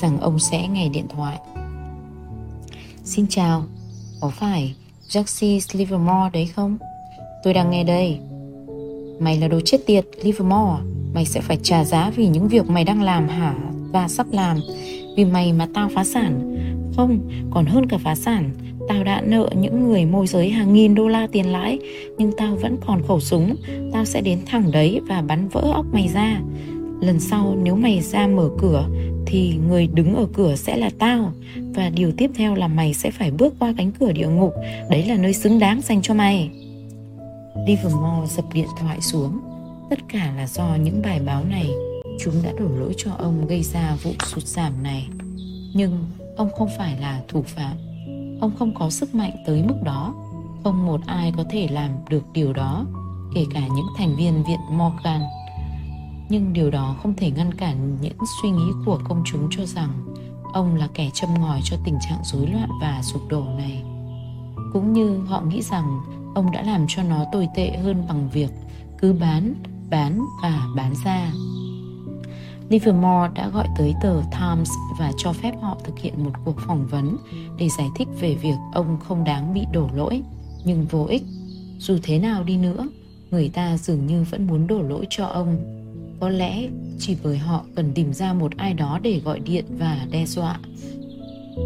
[0.00, 1.38] rằng ông sẽ nghe điện thoại.
[3.04, 3.64] Xin chào,
[4.20, 4.74] có phải
[5.08, 6.78] Jaxi Livermore đấy không?
[7.44, 8.18] Tôi đang nghe đây.
[9.20, 10.80] Mày là đồ chết tiệt, Livermore.
[10.80, 10.84] À?
[11.14, 13.54] Mày sẽ phải trả giá vì những việc mày đang làm hả
[13.92, 14.56] và sắp làm.
[15.16, 16.56] Vì mày mà tao phá sản.
[16.96, 17.18] Không,
[17.50, 18.50] còn hơn cả phá sản.
[18.88, 21.78] Tao đã nợ những người môi giới hàng nghìn đô la tiền lãi
[22.18, 23.56] Nhưng tao vẫn còn khẩu súng
[23.92, 26.40] Tao sẽ đến thẳng đấy và bắn vỡ óc mày ra
[27.00, 28.88] Lần sau nếu mày ra mở cửa
[29.26, 31.32] Thì người đứng ở cửa sẽ là tao
[31.74, 34.54] Và điều tiếp theo là mày sẽ phải bước qua cánh cửa địa ngục
[34.90, 36.50] Đấy là nơi xứng đáng dành cho mày
[37.66, 39.53] Livermore dập điện thoại xuống
[39.90, 41.70] Tất cả là do những bài báo này.
[42.20, 45.08] Chúng đã đổ lỗi cho ông gây ra vụ sụt giảm này.
[45.74, 47.76] Nhưng ông không phải là thủ phạm.
[48.40, 50.14] Ông không có sức mạnh tới mức đó.
[50.64, 52.86] Không một ai có thể làm được điều đó
[53.34, 55.20] Kể cả những thành viên viện Morgan.
[56.28, 60.14] Nhưng điều đó không thể ngăn cản những suy nghĩ của công chúng cho rằng
[60.52, 63.82] Ông là kẻ châm ngòi cho tình trạng rối loạn và sụp đổ này.
[64.72, 66.00] Cũng như họ nghĩ rằng
[66.34, 68.50] ông đã làm cho nó tồi tệ hơn bằng việc
[68.98, 69.54] cứ bán,
[69.94, 71.32] bán và bán ra.
[72.68, 76.86] Livermore đã gọi tới tờ Times và cho phép họ thực hiện một cuộc phỏng
[76.86, 77.16] vấn
[77.58, 80.22] để giải thích về việc ông không đáng bị đổ lỗi,
[80.64, 81.22] nhưng vô ích.
[81.78, 82.88] Dù thế nào đi nữa,
[83.30, 85.56] người ta dường như vẫn muốn đổ lỗi cho ông.
[86.20, 90.06] Có lẽ chỉ bởi họ cần tìm ra một ai đó để gọi điện và
[90.10, 90.58] đe dọa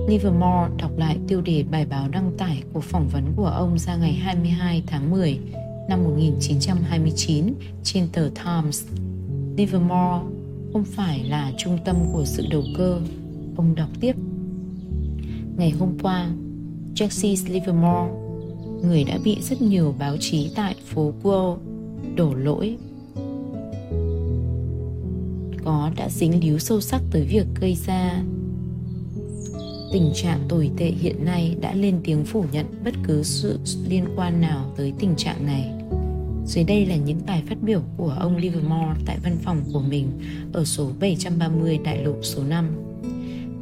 [0.09, 3.97] Livermore đọc lại tiêu đề bài báo đăng tải của phỏng vấn của ông ra
[3.97, 5.39] ngày 22 tháng 10
[5.89, 8.85] năm 1929 trên tờ Times.
[9.57, 10.21] Livermore
[10.73, 13.01] không phải là trung tâm của sự đầu cơ.
[13.57, 14.17] Ông đọc tiếp.
[15.57, 16.31] Ngày hôm qua,
[16.95, 18.13] Jesse Livermore,
[18.83, 21.57] người đã bị rất nhiều báo chí tại phố Wall
[22.17, 22.77] đổ lỗi
[25.65, 28.23] có đã dính líu sâu sắc tới việc gây ra
[29.93, 34.05] tình trạng tồi tệ hiện nay đã lên tiếng phủ nhận bất cứ sự liên
[34.17, 35.78] quan nào tới tình trạng này.
[36.49, 40.11] Dưới đây là những bài phát biểu của ông Livermore tại văn phòng của mình
[40.53, 42.69] ở số 730 đại lộ số 5.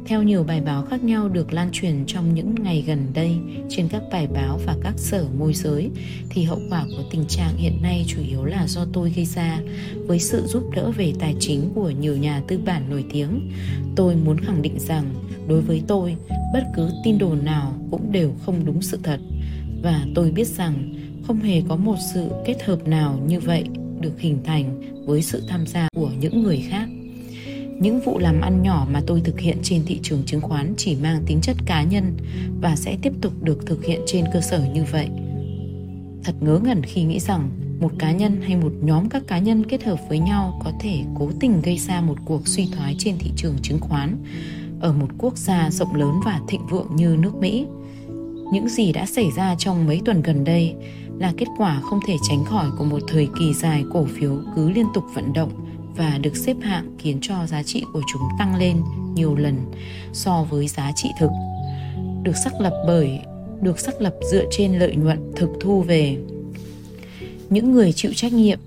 [0.05, 3.37] Theo nhiều bài báo khác nhau được lan truyền trong những ngày gần đây
[3.69, 5.89] trên các bài báo và các sở môi giới,
[6.29, 9.59] thì hậu quả của tình trạng hiện nay chủ yếu là do tôi gây ra
[10.05, 13.51] với sự giúp đỡ về tài chính của nhiều nhà tư bản nổi tiếng.
[13.95, 15.05] Tôi muốn khẳng định rằng
[15.47, 16.15] đối với tôi,
[16.53, 19.19] bất cứ tin đồn nào cũng đều không đúng sự thật
[19.83, 20.93] và tôi biết rằng
[21.27, 23.63] không hề có một sự kết hợp nào như vậy
[23.99, 26.89] được hình thành với sự tham gia của những người khác
[27.79, 30.95] những vụ làm ăn nhỏ mà tôi thực hiện trên thị trường chứng khoán chỉ
[30.95, 32.17] mang tính chất cá nhân
[32.61, 35.07] và sẽ tiếp tục được thực hiện trên cơ sở như vậy
[36.23, 39.63] thật ngớ ngẩn khi nghĩ rằng một cá nhân hay một nhóm các cá nhân
[39.63, 43.17] kết hợp với nhau có thể cố tình gây ra một cuộc suy thoái trên
[43.19, 44.17] thị trường chứng khoán
[44.79, 47.65] ở một quốc gia rộng lớn và thịnh vượng như nước Mỹ.
[48.53, 50.75] Những gì đã xảy ra trong mấy tuần gần đây
[51.19, 54.69] là kết quả không thể tránh khỏi của một thời kỳ dài cổ phiếu cứ
[54.69, 55.51] liên tục vận động
[55.95, 58.81] và được xếp hạng khiến cho giá trị của chúng tăng lên
[59.13, 59.55] nhiều lần
[60.13, 61.29] so với giá trị thực.
[62.23, 63.19] Được xác lập bởi
[63.61, 66.17] được xác lập dựa trên lợi nhuận thực thu về.
[67.49, 68.59] Những người chịu trách nhiệm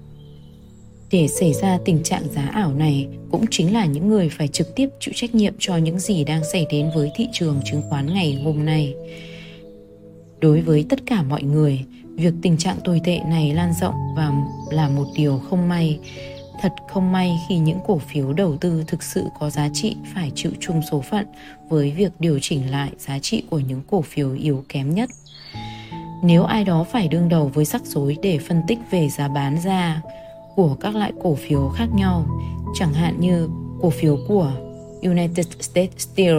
[1.12, 4.74] để xảy ra tình trạng giá ảo này cũng chính là những người phải trực
[4.74, 8.06] tiếp chịu trách nhiệm cho những gì đang xảy đến với thị trường chứng khoán
[8.14, 8.94] ngày hôm nay.
[10.40, 11.84] Đối với tất cả mọi người,
[12.20, 14.33] việc tình trạng tồi tệ này lan rộng và
[14.70, 15.98] là một điều không may.
[16.61, 20.33] Thật không may khi những cổ phiếu đầu tư thực sự có giá trị phải
[20.35, 21.26] chịu chung số phận
[21.68, 25.11] với việc điều chỉnh lại giá trị của những cổ phiếu yếu kém nhất.
[26.22, 29.59] Nếu ai đó phải đương đầu với rắc rối để phân tích về giá bán
[29.64, 30.02] ra,
[30.54, 32.26] của các loại cổ phiếu khác nhau,
[32.74, 33.48] chẳng hạn như
[33.80, 34.52] cổ phiếu của
[35.02, 36.38] United States Steel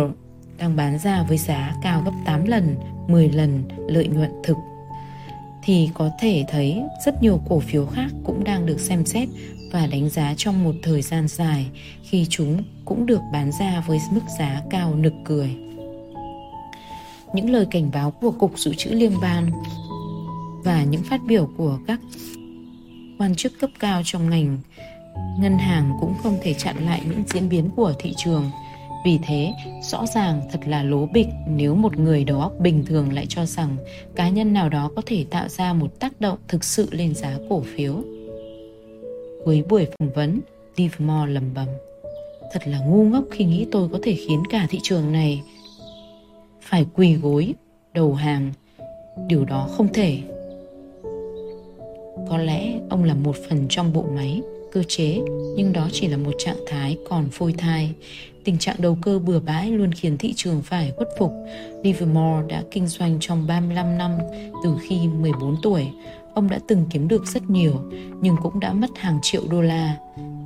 [0.58, 2.76] đang bán ra với giá cao gấp 8 lần,
[3.08, 4.58] 10 lần lợi nhuận thực
[5.64, 9.30] thì có thể thấy rất nhiều cổ phiếu khác cũng đang được xem xét
[9.72, 11.68] và đánh giá trong một thời gian dài
[12.04, 15.56] khi chúng cũng được bán ra với mức giá cao nực cười.
[17.34, 19.52] Những lời cảnh báo của Cục Dự trữ Liên bang
[20.64, 22.00] và những phát biểu của các
[23.20, 24.58] quan chức cấp cao trong ngành
[25.40, 28.52] ngân hàng cũng không thể chặn lại những diễn biến của thị trường
[29.06, 33.14] vì thế rõ ràng thật là lố bịch nếu một người đầu óc bình thường
[33.14, 33.78] lại cho rằng
[34.16, 37.38] cá nhân nào đó có thể tạo ra một tác động thực sự lên giá
[37.50, 38.04] cổ phiếu
[39.46, 40.40] cuối buổi phỏng vấn
[40.76, 41.68] livermore lầm bầm
[42.52, 45.42] Thật là ngu ngốc khi nghĩ tôi có thể khiến cả thị trường này
[46.62, 47.54] phải quỳ gối,
[47.94, 48.52] đầu hàng.
[49.28, 50.20] Điều đó không thể.
[52.30, 55.20] Có lẽ ông là một phần trong bộ máy, cơ chế,
[55.56, 57.94] nhưng đó chỉ là một trạng thái còn phôi thai.
[58.44, 61.32] Tình trạng đầu cơ bừa bãi luôn khiến thị trường phải khuất phục.
[61.84, 64.12] Livermore đã kinh doanh trong 35 năm
[64.64, 65.88] từ khi 14 tuổi.
[66.34, 67.74] Ông đã từng kiếm được rất nhiều,
[68.22, 69.98] nhưng cũng đã mất hàng triệu đô la.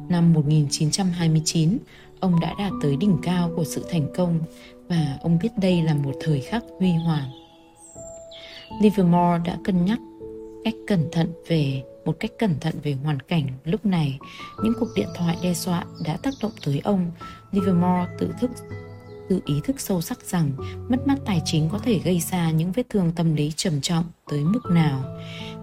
[0.10, 1.78] Năm 1929,
[2.20, 4.40] ông đã đạt tới đỉnh cao của sự thành công
[4.90, 7.30] và ông biết đây là một thời khắc huy hoàng.
[8.82, 10.00] Livermore đã cân nhắc
[10.65, 14.19] cách cẩn thận về, một cách cẩn thận về hoàn cảnh lúc này.
[14.63, 17.12] Những cuộc điện thoại đe dọa đã tác động tới ông.
[17.51, 18.51] Livermore tự thức,
[19.30, 20.51] tự ý thức sâu sắc rằng
[20.89, 24.04] mất mát tài chính có thể gây ra những vết thương tâm lý trầm trọng
[24.32, 25.04] tới mức nào.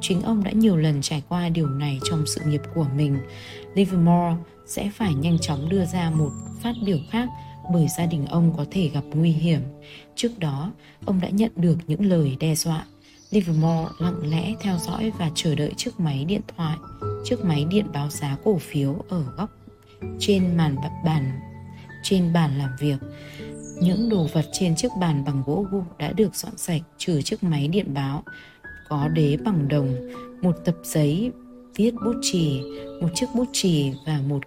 [0.01, 3.19] Chính ông đã nhiều lần trải qua điều này trong sự nghiệp của mình.
[3.75, 4.37] Livermore
[4.67, 6.31] sẽ phải nhanh chóng đưa ra một
[6.63, 7.29] phát biểu khác
[7.73, 9.61] bởi gia đình ông có thể gặp nguy hiểm.
[10.15, 10.73] Trước đó,
[11.05, 12.87] ông đã nhận được những lời đe dọa
[13.33, 16.77] Livermore lặng lẽ theo dõi và chờ đợi chiếc máy điện thoại,
[17.25, 19.51] chiếc máy điện báo giá cổ phiếu ở góc
[20.19, 21.41] trên màn bàn
[22.03, 22.97] trên bàn làm việc.
[23.81, 27.43] Những đồ vật trên chiếc bàn bằng gỗ gụ đã được dọn sạch trừ chiếc
[27.43, 28.23] máy điện báo
[28.89, 30.11] có đế bằng đồng,
[30.43, 31.33] một tập giấy
[31.77, 32.61] viết bút chì,
[33.01, 34.43] một chiếc bút chì và một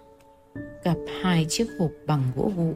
[0.84, 2.74] cặp hai chiếc hộp bằng gỗ vụ.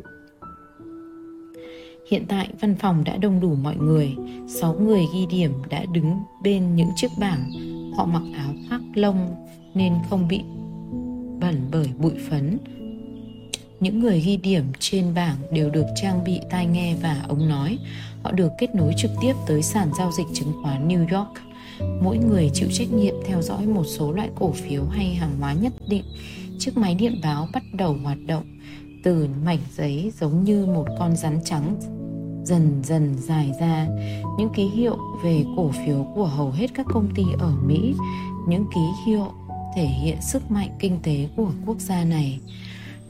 [2.11, 4.16] Hiện tại văn phòng đã đông đủ mọi người,
[4.49, 7.51] 6 người ghi điểm đã đứng bên những chiếc bảng.
[7.96, 9.35] Họ mặc áo khoác lông
[9.75, 10.40] nên không bị
[11.40, 12.59] bẩn bởi bụi phấn.
[13.81, 17.79] Những người ghi điểm trên bảng đều được trang bị tai nghe và ống nói.
[18.23, 21.31] Họ được kết nối trực tiếp tới sàn giao dịch chứng khoán New York.
[22.03, 25.53] Mỗi người chịu trách nhiệm theo dõi một số loại cổ phiếu hay hàng hóa
[25.53, 26.05] nhất định.
[26.59, 28.44] Chiếc máy điện báo bắt đầu hoạt động
[29.05, 31.77] từ mảnh giấy giống như một con rắn trắng
[32.44, 33.87] dần dần dài ra
[34.38, 37.94] những ký hiệu về cổ phiếu của hầu hết các công ty ở Mỹ,
[38.48, 39.26] những ký hiệu
[39.76, 42.40] thể hiện sức mạnh kinh tế của quốc gia này.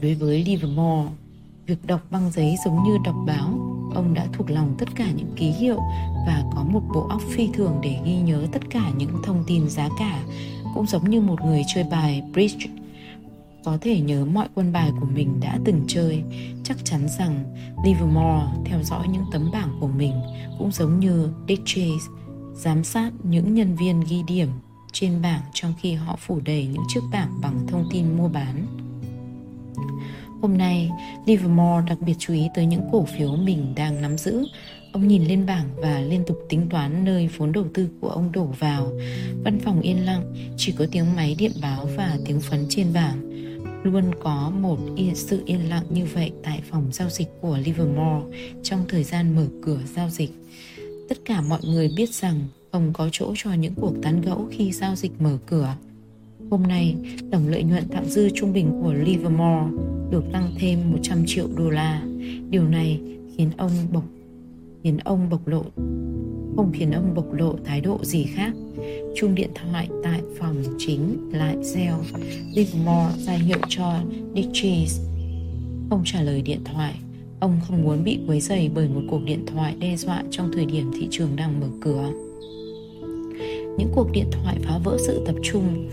[0.01, 1.09] Đối với Livermore,
[1.65, 3.49] việc đọc băng giấy giống như đọc báo,
[3.95, 5.77] ông đã thuộc lòng tất cả những ký hiệu
[6.27, 9.69] và có một bộ óc phi thường để ghi nhớ tất cả những thông tin
[9.69, 10.23] giá cả,
[10.75, 12.65] cũng giống như một người chơi bài bridge
[13.63, 16.23] có thể nhớ mọi quân bài của mình đã từng chơi
[16.63, 20.13] chắc chắn rằng livermore theo dõi những tấm bảng của mình
[20.59, 22.07] cũng giống như dick chase
[22.55, 24.47] giám sát những nhân viên ghi điểm
[24.91, 28.65] trên bảng trong khi họ phủ đầy những chiếc bảng bằng thông tin mua bán
[30.41, 30.91] Hôm nay,
[31.25, 34.43] Livermore đặc biệt chú ý tới những cổ phiếu mình đang nắm giữ.
[34.93, 38.31] Ông nhìn lên bảng và liên tục tính toán nơi vốn đầu tư của ông
[38.31, 38.91] đổ vào.
[39.43, 43.30] Văn phòng yên lặng, chỉ có tiếng máy điện báo và tiếng phấn trên bảng
[43.83, 44.77] luôn có một
[45.13, 49.47] sự yên lặng như vậy tại phòng giao dịch của Livermore trong thời gian mở
[49.61, 50.31] cửa giao dịch.
[51.09, 52.39] Tất cả mọi người biết rằng
[52.71, 55.75] không có chỗ cho những cuộc tán gẫu khi giao dịch mở cửa.
[56.49, 56.95] Hôm nay,
[57.31, 59.71] tổng lợi nhuận thặng dư trung bình của Livermore
[60.11, 62.01] được tăng thêm 100 triệu đô la.
[62.49, 62.99] Điều này
[63.37, 64.03] khiến ông bộc
[64.83, 65.63] khiến ông bộc lộ
[66.55, 68.51] không khiến ông bộc lộ thái độ gì khác.
[69.15, 71.97] Chuông điện thoại tại phòng chính, lại reo.
[72.55, 73.93] Livermore ra hiệu cho
[74.35, 75.01] Dick
[75.89, 76.93] Ông trả lời điện thoại.
[77.39, 80.65] Ông không muốn bị quấy rầy bởi một cuộc điện thoại đe dọa trong thời
[80.65, 82.11] điểm thị trường đang mở cửa.
[83.77, 85.89] Những cuộc điện thoại phá vỡ sự tập trung.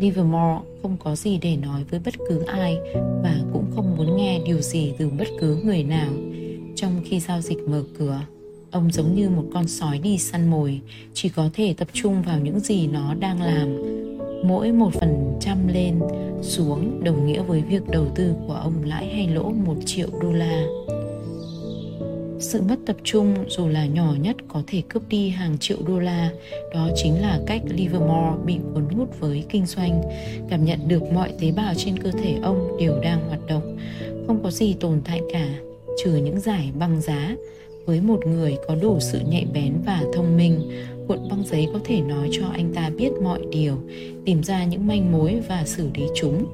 [0.00, 2.78] Livermore không có gì để nói với bất cứ ai
[3.22, 6.12] và cũng không muốn nghe điều gì từ bất cứ người nào
[6.76, 8.20] trong khi giao dịch mở cửa
[8.70, 10.80] ông giống như một con sói đi săn mồi,
[11.14, 13.82] chỉ có thể tập trung vào những gì nó đang làm.
[14.44, 16.00] Mỗi một phần trăm lên,
[16.42, 20.32] xuống đồng nghĩa với việc đầu tư của ông lãi hay lỗ một triệu đô
[20.32, 20.66] la.
[22.40, 25.98] Sự mất tập trung dù là nhỏ nhất có thể cướp đi hàng triệu đô
[25.98, 26.30] la,
[26.74, 30.02] đó chính là cách livermore bị cuốn hút với kinh doanh,
[30.50, 33.76] cảm nhận được mọi tế bào trên cơ thể ông đều đang hoạt động.
[34.26, 35.48] Không có gì tồn tại cả,
[36.04, 37.36] trừ những giải băng giá
[37.88, 40.70] với một người có đủ sự nhạy bén và thông minh
[41.08, 43.78] cuộn băng giấy có thể nói cho anh ta biết mọi điều
[44.24, 46.46] tìm ra những manh mối và xử lý chúng.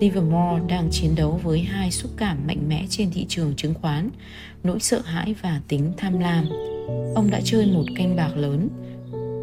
[0.00, 4.10] Livermore đang chiến đấu với hai xúc cảm mạnh mẽ trên thị trường chứng khoán
[4.64, 6.44] nỗi sợ hãi và tính tham lam.
[7.14, 8.68] Ông đã chơi một canh bạc lớn.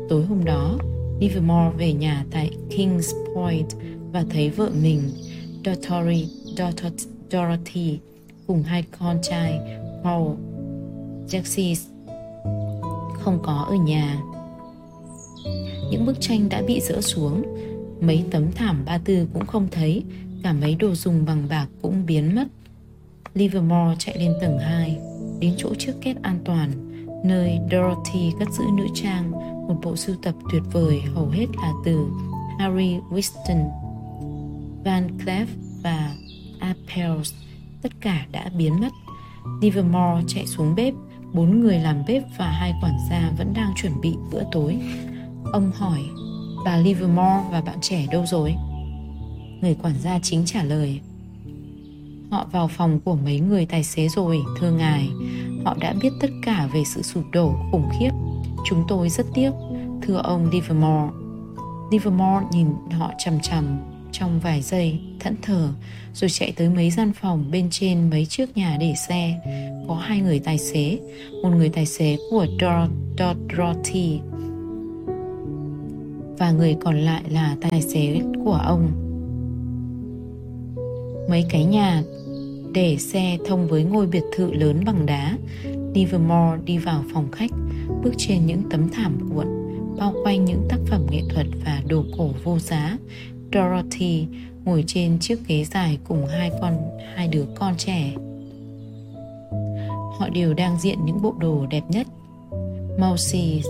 [0.10, 0.78] Tối hôm đó
[1.20, 3.68] livermore về nhà tại kings point
[4.12, 5.02] và thấy vợ mình
[5.66, 6.28] Dorothy,
[7.32, 8.00] Dorothy
[8.48, 9.60] cùng hai con trai
[10.04, 10.32] Paul
[11.28, 11.76] Jaxis
[13.14, 14.22] không có ở nhà.
[15.92, 17.44] Những bức tranh đã bị dỡ xuống,
[18.02, 20.04] mấy tấm thảm ba tư cũng không thấy,
[20.44, 22.48] cả mấy đồ dùng bằng bạc cũng biến mất.
[23.34, 24.98] Livermore chạy lên tầng 2,
[25.40, 26.72] đến chỗ trước két an toàn,
[27.24, 29.32] nơi Dorothy cất giữ nữ trang,
[29.68, 32.08] một bộ sưu tập tuyệt vời hầu hết là từ
[32.60, 33.70] Harry Winston,
[34.84, 35.46] Van Cleef
[35.84, 36.16] và
[36.60, 37.34] Apel's,
[37.82, 38.90] Tất cả đã biến mất.
[39.62, 40.94] Livermore chạy xuống bếp,
[41.34, 44.80] bốn người làm bếp và hai quản gia vẫn đang chuẩn bị bữa tối.
[45.54, 46.00] Ông hỏi,
[46.66, 48.56] bà Livermore và bạn trẻ đâu rồi?
[49.62, 51.02] Người quản gia chính trả lời,
[52.32, 55.10] Họ vào phòng của mấy người tài xế rồi, thưa ngài.
[55.66, 58.12] Họ đã biết tất cả về sự sụp đổ khủng khiếp.
[58.66, 59.52] Chúng tôi rất tiếc,
[60.02, 61.14] thưa ông Livermore.
[61.92, 63.78] Livermore nhìn họ chằm chằm
[64.20, 65.70] trong vài giây, thẫn thờ,
[66.14, 69.42] rồi chạy tới mấy gian phòng bên trên mấy chiếc nhà để xe.
[69.88, 71.00] Có hai người tài xế,
[71.44, 74.20] một người tài xế của Dorothy
[76.38, 78.92] và người còn lại là tài xế của ông.
[81.30, 82.04] Mấy cái nhà
[82.74, 85.38] để xe thông với ngôi biệt thự lớn bằng đá.
[85.94, 87.52] Livermore đi vào phòng khách,
[88.04, 89.48] bước trên những tấm thảm cuộn,
[89.98, 92.98] bao quanh những tác phẩm nghệ thuật và đồ cổ vô giá.
[93.54, 94.28] Dorothy
[94.66, 96.78] ngồi trên chiếc ghế dài cùng hai con
[97.16, 98.14] hai đứa con trẻ.
[100.20, 102.08] Họ đều đang diện những bộ đồ đẹp nhất.
[103.00, 103.62] Mousy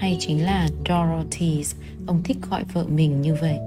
[0.00, 1.64] hay chính là Dorothy,
[2.06, 3.58] ông thích gọi vợ mình như vậy.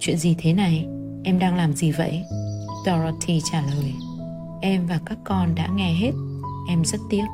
[0.00, 0.86] Chuyện gì thế này?
[1.24, 2.22] Em đang làm gì vậy?
[2.86, 3.94] Dorothy trả lời
[4.60, 6.12] Em và các con đã nghe hết
[6.68, 7.24] Em rất tiếc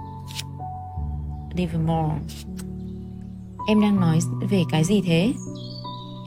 [1.54, 2.14] Livermore
[3.68, 4.18] Em đang nói
[4.50, 5.32] về cái gì thế?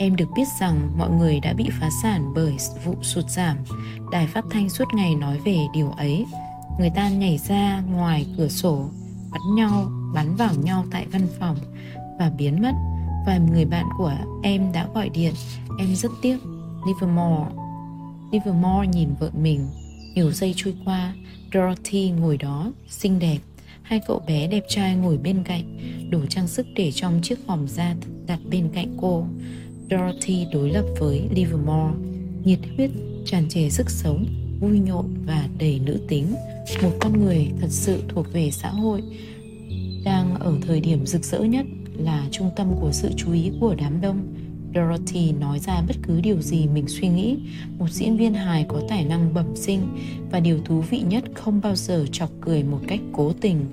[0.04, 3.58] Em được biết rằng mọi người đã bị phá sản bởi vụ sụt giảm.
[4.12, 6.26] Đài phát thanh suốt ngày nói về điều ấy.
[6.80, 8.89] Người ta nhảy ra ngoài cửa sổ
[9.32, 11.58] Bắn nhau, bắn vào nhau tại văn phòng
[12.20, 12.72] Và biến mất.
[13.26, 15.34] Vài người bạn của em đã gọi điện.
[15.80, 16.38] Em rất tiếc.
[16.88, 17.51] Livermore.
[18.32, 19.68] Livermore nhìn vợ mình.
[20.16, 21.14] Nhiều giây trôi qua
[21.54, 23.38] Dorothy ngồi đó, xinh đẹp.
[23.82, 25.78] Hai cậu bé đẹp trai ngồi bên cạnh
[26.10, 27.95] đủ trang sức để trong chiếc vòng da
[28.28, 29.26] đặt bên cạnh cô.
[29.92, 31.94] Dorothy đối lập với Livermore
[32.44, 32.90] Nhiệt huyết,
[33.26, 34.26] tràn trề sức sống
[34.60, 36.26] Vui nhộn và đầy nữ tính
[36.82, 39.02] Một con người thật sự thuộc về xã hội
[40.06, 41.66] Đang ở thời điểm rực rỡ nhất
[41.98, 44.34] Là trung tâm của sự chú ý của đám đông
[44.76, 47.38] Dorothy nói ra bất cứ điều gì mình suy nghĩ.
[47.78, 49.88] Một diễn viên hài có tài năng bẩm sinh
[50.32, 53.66] và điều thú vị nhất không bao giờ chọc cười một cách cố tình.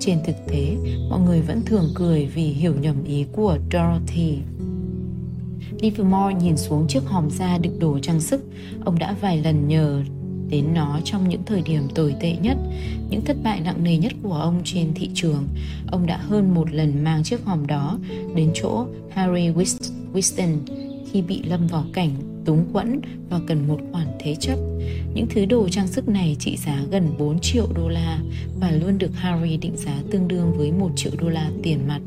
[0.00, 0.76] Trên thực tế,
[1.10, 4.38] mọi người vẫn thường cười vì hiểu nhầm ý của Dorothy.
[5.80, 8.40] Livermore nhìn xuống chiếc hòm da đựng đồ trang sức.
[8.84, 10.02] Ông đã vài lần nhờ
[10.48, 12.56] đến nó trong những thời điểm tồi tệ nhất,
[13.10, 15.48] những thất bại nặng nề nhất của ông trên thị trường.
[15.90, 17.98] Ông đã hơn một lần mang chiếc hòm đó
[18.34, 19.50] đến chỗ Harry
[20.12, 20.56] Winston
[21.12, 22.10] khi bị lâm vào cảnh
[22.44, 23.00] túng quẫn
[23.30, 24.56] và cần một khoản thế chấp.
[25.14, 28.18] Những thứ đồ trang sức này trị giá gần 4 triệu đô la
[28.60, 32.00] và luôn được Harry định giá tương đương với 1 triệu đô la tiền mặt.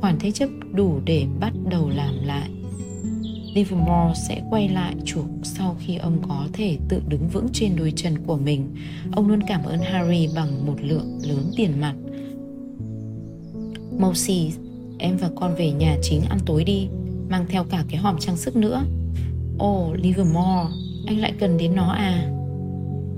[0.00, 2.50] Khoản thế chấp đủ để bắt đầu làm lại.
[3.56, 7.92] Livermore sẽ quay lại chuộc sau khi ông có thể tự đứng vững trên đôi
[7.96, 8.74] chân của mình.
[9.12, 11.94] Ông luôn cảm ơn Harry bằng một lượng lớn tiền mặt.
[13.98, 14.50] Mousy,
[14.98, 16.88] em và con về nhà chính ăn tối đi,
[17.28, 18.84] mang theo cả cái hòm trang sức nữa.
[19.58, 20.70] Ồ, oh, Livermore,
[21.06, 22.30] anh lại cần đến nó à?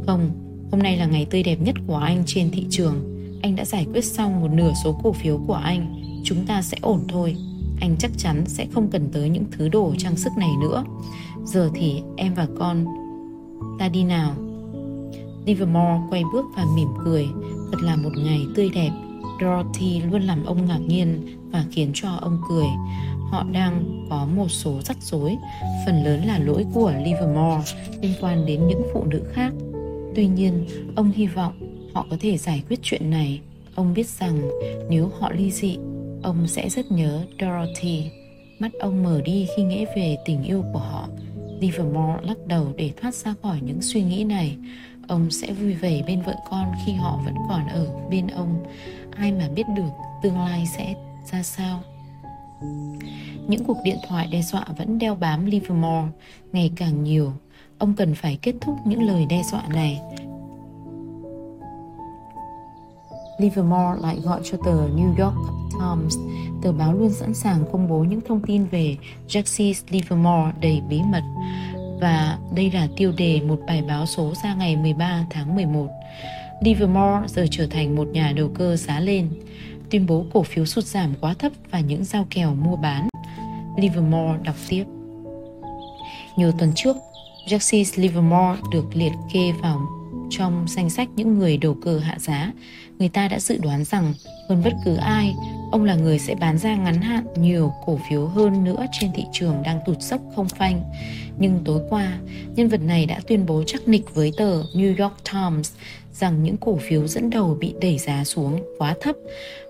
[0.06, 0.30] Không,
[0.70, 2.94] hôm nay là ngày tươi đẹp nhất của anh trên thị trường.
[3.42, 6.02] Anh đã giải quyết xong một nửa số cổ phiếu của anh.
[6.24, 7.36] Chúng ta sẽ ổn thôi
[7.80, 10.84] anh chắc chắn sẽ không cần tới những thứ đồ trang sức này nữa.
[11.44, 12.84] Giờ thì em và con
[13.78, 14.32] ta đi nào.
[15.44, 17.28] Livermore quay bước và mỉm cười.
[17.72, 18.90] Thật là một ngày tươi đẹp.
[19.40, 22.66] Dorothy luôn làm ông ngạc nhiên và khiến cho ông cười.
[23.30, 25.36] Họ đang có một số rắc rối.
[25.86, 27.72] Phần lớn là lỗi của Livermore
[28.02, 29.52] liên quan đến những phụ nữ khác.
[30.14, 30.66] Tuy nhiên,
[30.96, 31.52] ông hy vọng
[31.94, 33.40] họ có thể giải quyết chuyện này.
[33.74, 34.40] Ông biết rằng
[34.90, 35.78] nếu họ ly dị
[36.22, 38.10] Ông sẽ rất nhớ Dorothy.
[38.58, 41.08] Mắt ông mở đi khi nghĩ về tình yêu của họ.
[41.60, 44.56] Livermore lắc đầu để thoát ra khỏi những suy nghĩ này.
[45.08, 48.64] Ông sẽ vui vẻ bên vợ con khi họ vẫn còn ở bên ông.
[49.16, 49.90] Ai mà biết được
[50.22, 50.94] tương lai sẽ
[51.32, 51.82] ra sao.
[53.48, 56.08] Những cuộc điện thoại đe dọa vẫn đeo bám Livermore,
[56.52, 57.32] ngày càng nhiều.
[57.78, 60.00] Ông cần phải kết thúc những lời đe dọa này
[63.38, 65.34] Livermore lại gọi cho tờ New York
[65.72, 66.16] Times.
[66.62, 68.96] Tờ báo luôn sẵn sàng công bố những thông tin về
[69.28, 71.22] Jesse Livermore đầy bí mật.
[72.00, 75.88] Và đây là tiêu đề một bài báo số ra ngày 13 tháng 11.
[76.60, 79.28] Livermore giờ trở thành một nhà đầu cơ giá lên,
[79.90, 83.08] tuyên bố cổ phiếu sụt giảm quá thấp và những giao kèo mua bán.
[83.76, 84.84] Livermore đọc tiếp.
[86.36, 86.96] Nhiều tuần trước,
[87.48, 89.80] Jesse Livermore được liệt kê vào
[90.30, 92.52] trong danh sách những người đầu cơ hạ giá.
[92.98, 94.14] Người ta đã dự đoán rằng
[94.48, 95.34] hơn bất cứ ai,
[95.72, 99.24] ông là người sẽ bán ra ngắn hạn nhiều cổ phiếu hơn nữa trên thị
[99.32, 100.82] trường đang tụt dốc không phanh.
[101.38, 102.18] Nhưng tối qua,
[102.56, 105.72] nhân vật này đã tuyên bố chắc nịch với tờ New York Times
[106.12, 109.16] rằng những cổ phiếu dẫn đầu bị đẩy giá xuống quá thấp.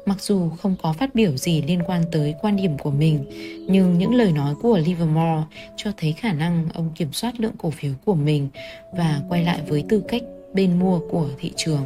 [0.07, 3.25] Mặc dù không có phát biểu gì liên quan tới quan điểm của mình,
[3.69, 5.43] nhưng những lời nói của Livermore
[5.77, 8.49] cho thấy khả năng ông kiểm soát lượng cổ phiếu của mình
[8.93, 10.23] và quay lại với tư cách
[10.59, 11.85] bên mua của thị trường.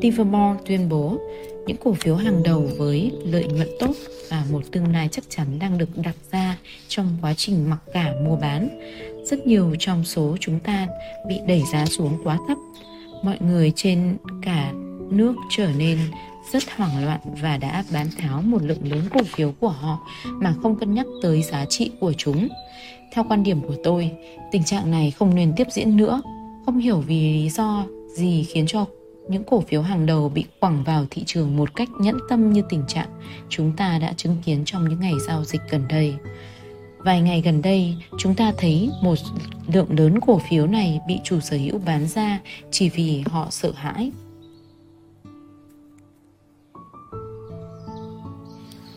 [0.00, 1.18] Livermore tuyên bố
[1.66, 3.92] những cổ phiếu hàng đầu với lợi nhuận tốt
[4.28, 8.14] và một tương lai chắc chắn đang được đặt ra trong quá trình mặc cả
[8.24, 8.68] mua bán.
[9.24, 10.86] Rất nhiều trong số chúng ta
[11.28, 12.58] bị đẩy giá xuống quá thấp
[13.22, 14.72] mọi người trên cả
[15.10, 15.98] nước trở nên
[16.52, 20.54] rất hoảng loạn và đã bán tháo một lượng lớn cổ phiếu của họ mà
[20.62, 22.48] không cân nhắc tới giá trị của chúng.
[23.12, 24.10] Theo quan điểm của tôi,
[24.52, 26.22] tình trạng này không nên tiếp diễn nữa.
[26.70, 28.86] Không hiểu vì lý do gì khiến cho
[29.28, 32.62] những cổ phiếu hàng đầu bị quẳng vào thị trường một cách nhẫn tâm như
[32.68, 33.08] tình trạng
[33.48, 36.14] chúng ta đã chứng kiến trong những ngày giao dịch gần đây.
[36.98, 39.14] Vài ngày gần đây, chúng ta thấy một
[39.72, 42.40] lượng lớn cổ phiếu này bị chủ sở hữu bán ra
[42.70, 44.12] chỉ vì họ sợ hãi.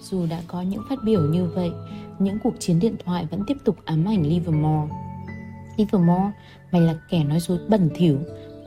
[0.02, 1.72] Dù đã có những phát biểu như vậy,
[2.20, 4.94] những cuộc chiến điện thoại vẫn tiếp tục ám ảnh Livermore.
[5.78, 6.32] Livermore,
[6.74, 8.18] mày là kẻ nói dối bẩn thỉu,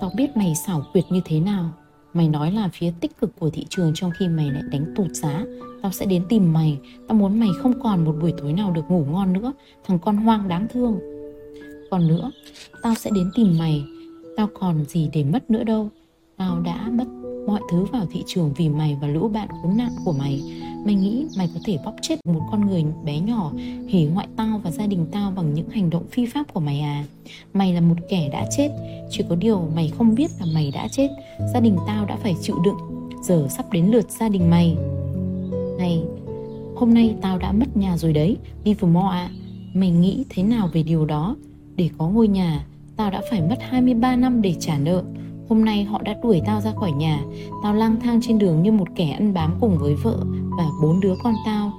[0.00, 1.70] tao biết mày xảo quyệt như thế nào.
[2.12, 5.10] Mày nói là phía tích cực của thị trường trong khi mày lại đánh tụt
[5.10, 5.44] giá.
[5.82, 6.78] Tao sẽ đến tìm mày.
[7.08, 9.52] Tao muốn mày không còn một buổi tối nào được ngủ ngon nữa.
[9.84, 10.98] Thằng con hoang đáng thương.
[11.90, 12.30] Còn nữa
[12.82, 13.84] Tao sẽ đến tìm mày.
[14.36, 15.88] Tao còn gì để mất nữa đâu.
[16.36, 17.04] Tao đã mất
[17.46, 20.42] mọi thứ vào thị trường vì mày và lũ bạn khốn nạn của mày.
[20.86, 23.52] Mày nghĩ mày có thể bóp chết một con người bé nhỏ
[23.92, 26.80] hủy ngoại tao và gia đình tao bằng những hành động phi pháp của mày
[26.80, 27.04] à?
[27.54, 28.70] Mày là một kẻ đã chết,
[29.10, 31.08] Chỉ có điều mày không biết là mày đã chết.
[31.54, 32.76] Gia đình tao đã phải chịu đựng,
[33.22, 34.76] Giờ sắp đến lượt gia đình mày.
[35.78, 36.02] Này,
[36.76, 39.30] Hôm nay tao đã mất nhà rồi đấy, Livermore ạ.
[39.30, 39.30] À.
[39.74, 41.36] Mày nghĩ thế nào về điều đó?
[41.76, 42.66] Để có ngôi nhà,
[42.96, 45.02] Tao đã phải mất 23 năm để trả nợ.
[45.48, 47.22] Hôm nay họ đã đuổi tao ra khỏi nhà.
[47.62, 50.16] Tao lang thang trên đường như một kẻ ăn bám cùng với vợ
[50.58, 51.72] Và bốn đứa con tao.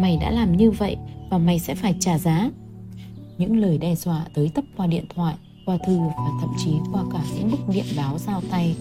[0.00, 0.96] Mày đã làm như vậy
[1.30, 2.50] Và mày sẽ phải trả giá.
[3.38, 5.34] Những lời đe dọa tới tấp qua điện thoại,
[5.66, 8.76] Qua thư và thậm chí qua cả những bức điện báo giao tay.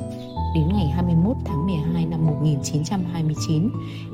[0.56, 3.70] Đến ngày 21 tháng 12 năm 1929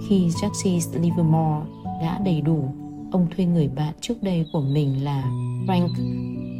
[0.10, 1.66] Khi Jesse Livermore
[2.02, 2.64] đã đầy đủ,
[3.12, 5.24] Ông thuê người bạn trước đây của mình là
[5.68, 5.90] Frank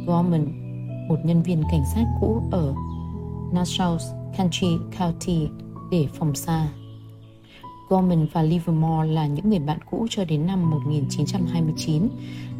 [0.06, 0.46] Gorman,
[1.08, 2.74] Một nhân viên cảnh sát cũ ở
[3.52, 3.98] Nassau
[4.38, 5.48] County County
[5.90, 6.68] để phòng xa.
[7.88, 12.08] Gorman và Livermore là những người bạn cũ cho đến năm 1929.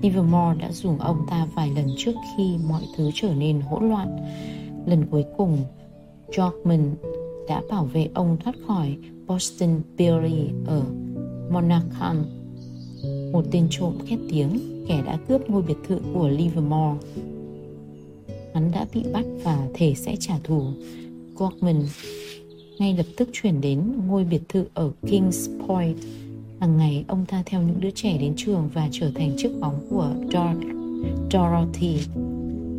[0.03, 4.17] Livermore đã dùng ông ta vài lần trước khi mọi thứ trở nên hỗn loạn.
[4.87, 5.59] Lần cuối cùng,
[6.29, 6.95] Jorkman
[7.49, 10.83] đã bảo vệ ông thoát khỏi Boston Billy ở
[11.51, 12.25] Monacan.
[13.33, 16.99] Một tên trộm khét tiếng, kẻ đã cướp ngôi biệt thự của Livermore
[18.55, 20.63] hắn đã bị bắt và thể sẽ trả thù.
[21.37, 21.83] Gorman
[22.79, 25.97] ngay lập tức chuyển đến ngôi biệt thự ở Kings Point.
[26.61, 29.87] Hàng ngày ông ta theo những đứa trẻ đến trường và trở thành chiếc bóng
[29.91, 30.61] của Dor-
[31.33, 31.99] Dorothy.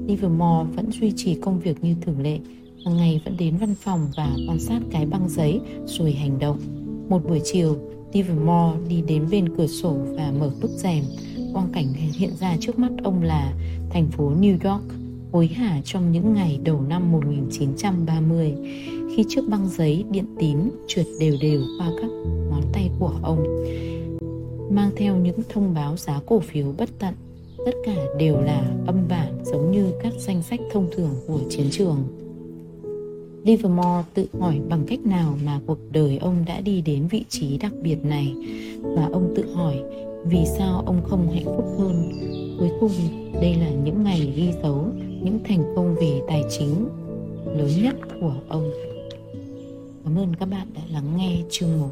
[0.07, 2.39] Livermore vẫn duy trì công việc như thường lệ,
[2.85, 6.59] hàng ngày vẫn đến văn phòng và quan sát cái băng giấy rồi hành động.
[7.09, 7.77] Một buổi chiều,
[8.13, 11.03] Livermore đi đến bên cửa sổ và mở bức rèm.
[11.53, 13.53] Quang cảnh hiện ra trước mắt ông là
[13.89, 14.83] thành phố New York
[15.31, 18.53] hối hả trong những ngày đầu năm 1930
[19.15, 20.57] khi chiếc băng giấy điện tín
[20.87, 22.09] trượt đều đều qua các
[22.49, 23.65] ngón tay của ông,
[24.71, 27.13] mang theo những thông báo giá cổ phiếu bất tận.
[27.65, 31.67] Tất cả đều là âm bản giống như các danh sách thông thường của chiến
[31.71, 31.97] trường.
[33.43, 37.57] Livermore tự hỏi bằng cách nào mà cuộc đời ông đã đi đến vị trí
[37.57, 38.35] đặc biệt này,
[38.81, 39.75] và ông tự hỏi
[40.25, 42.11] vì sao ông không hạnh phúc hơn.
[42.59, 42.91] Cuối cùng,
[43.33, 44.85] đây là những ngày ghi dấu
[45.23, 46.87] những thành công về tài chính
[47.45, 48.71] lớn nhất của ông.
[50.03, 51.89] Cảm ơn các bạn đã lắng nghe chương 1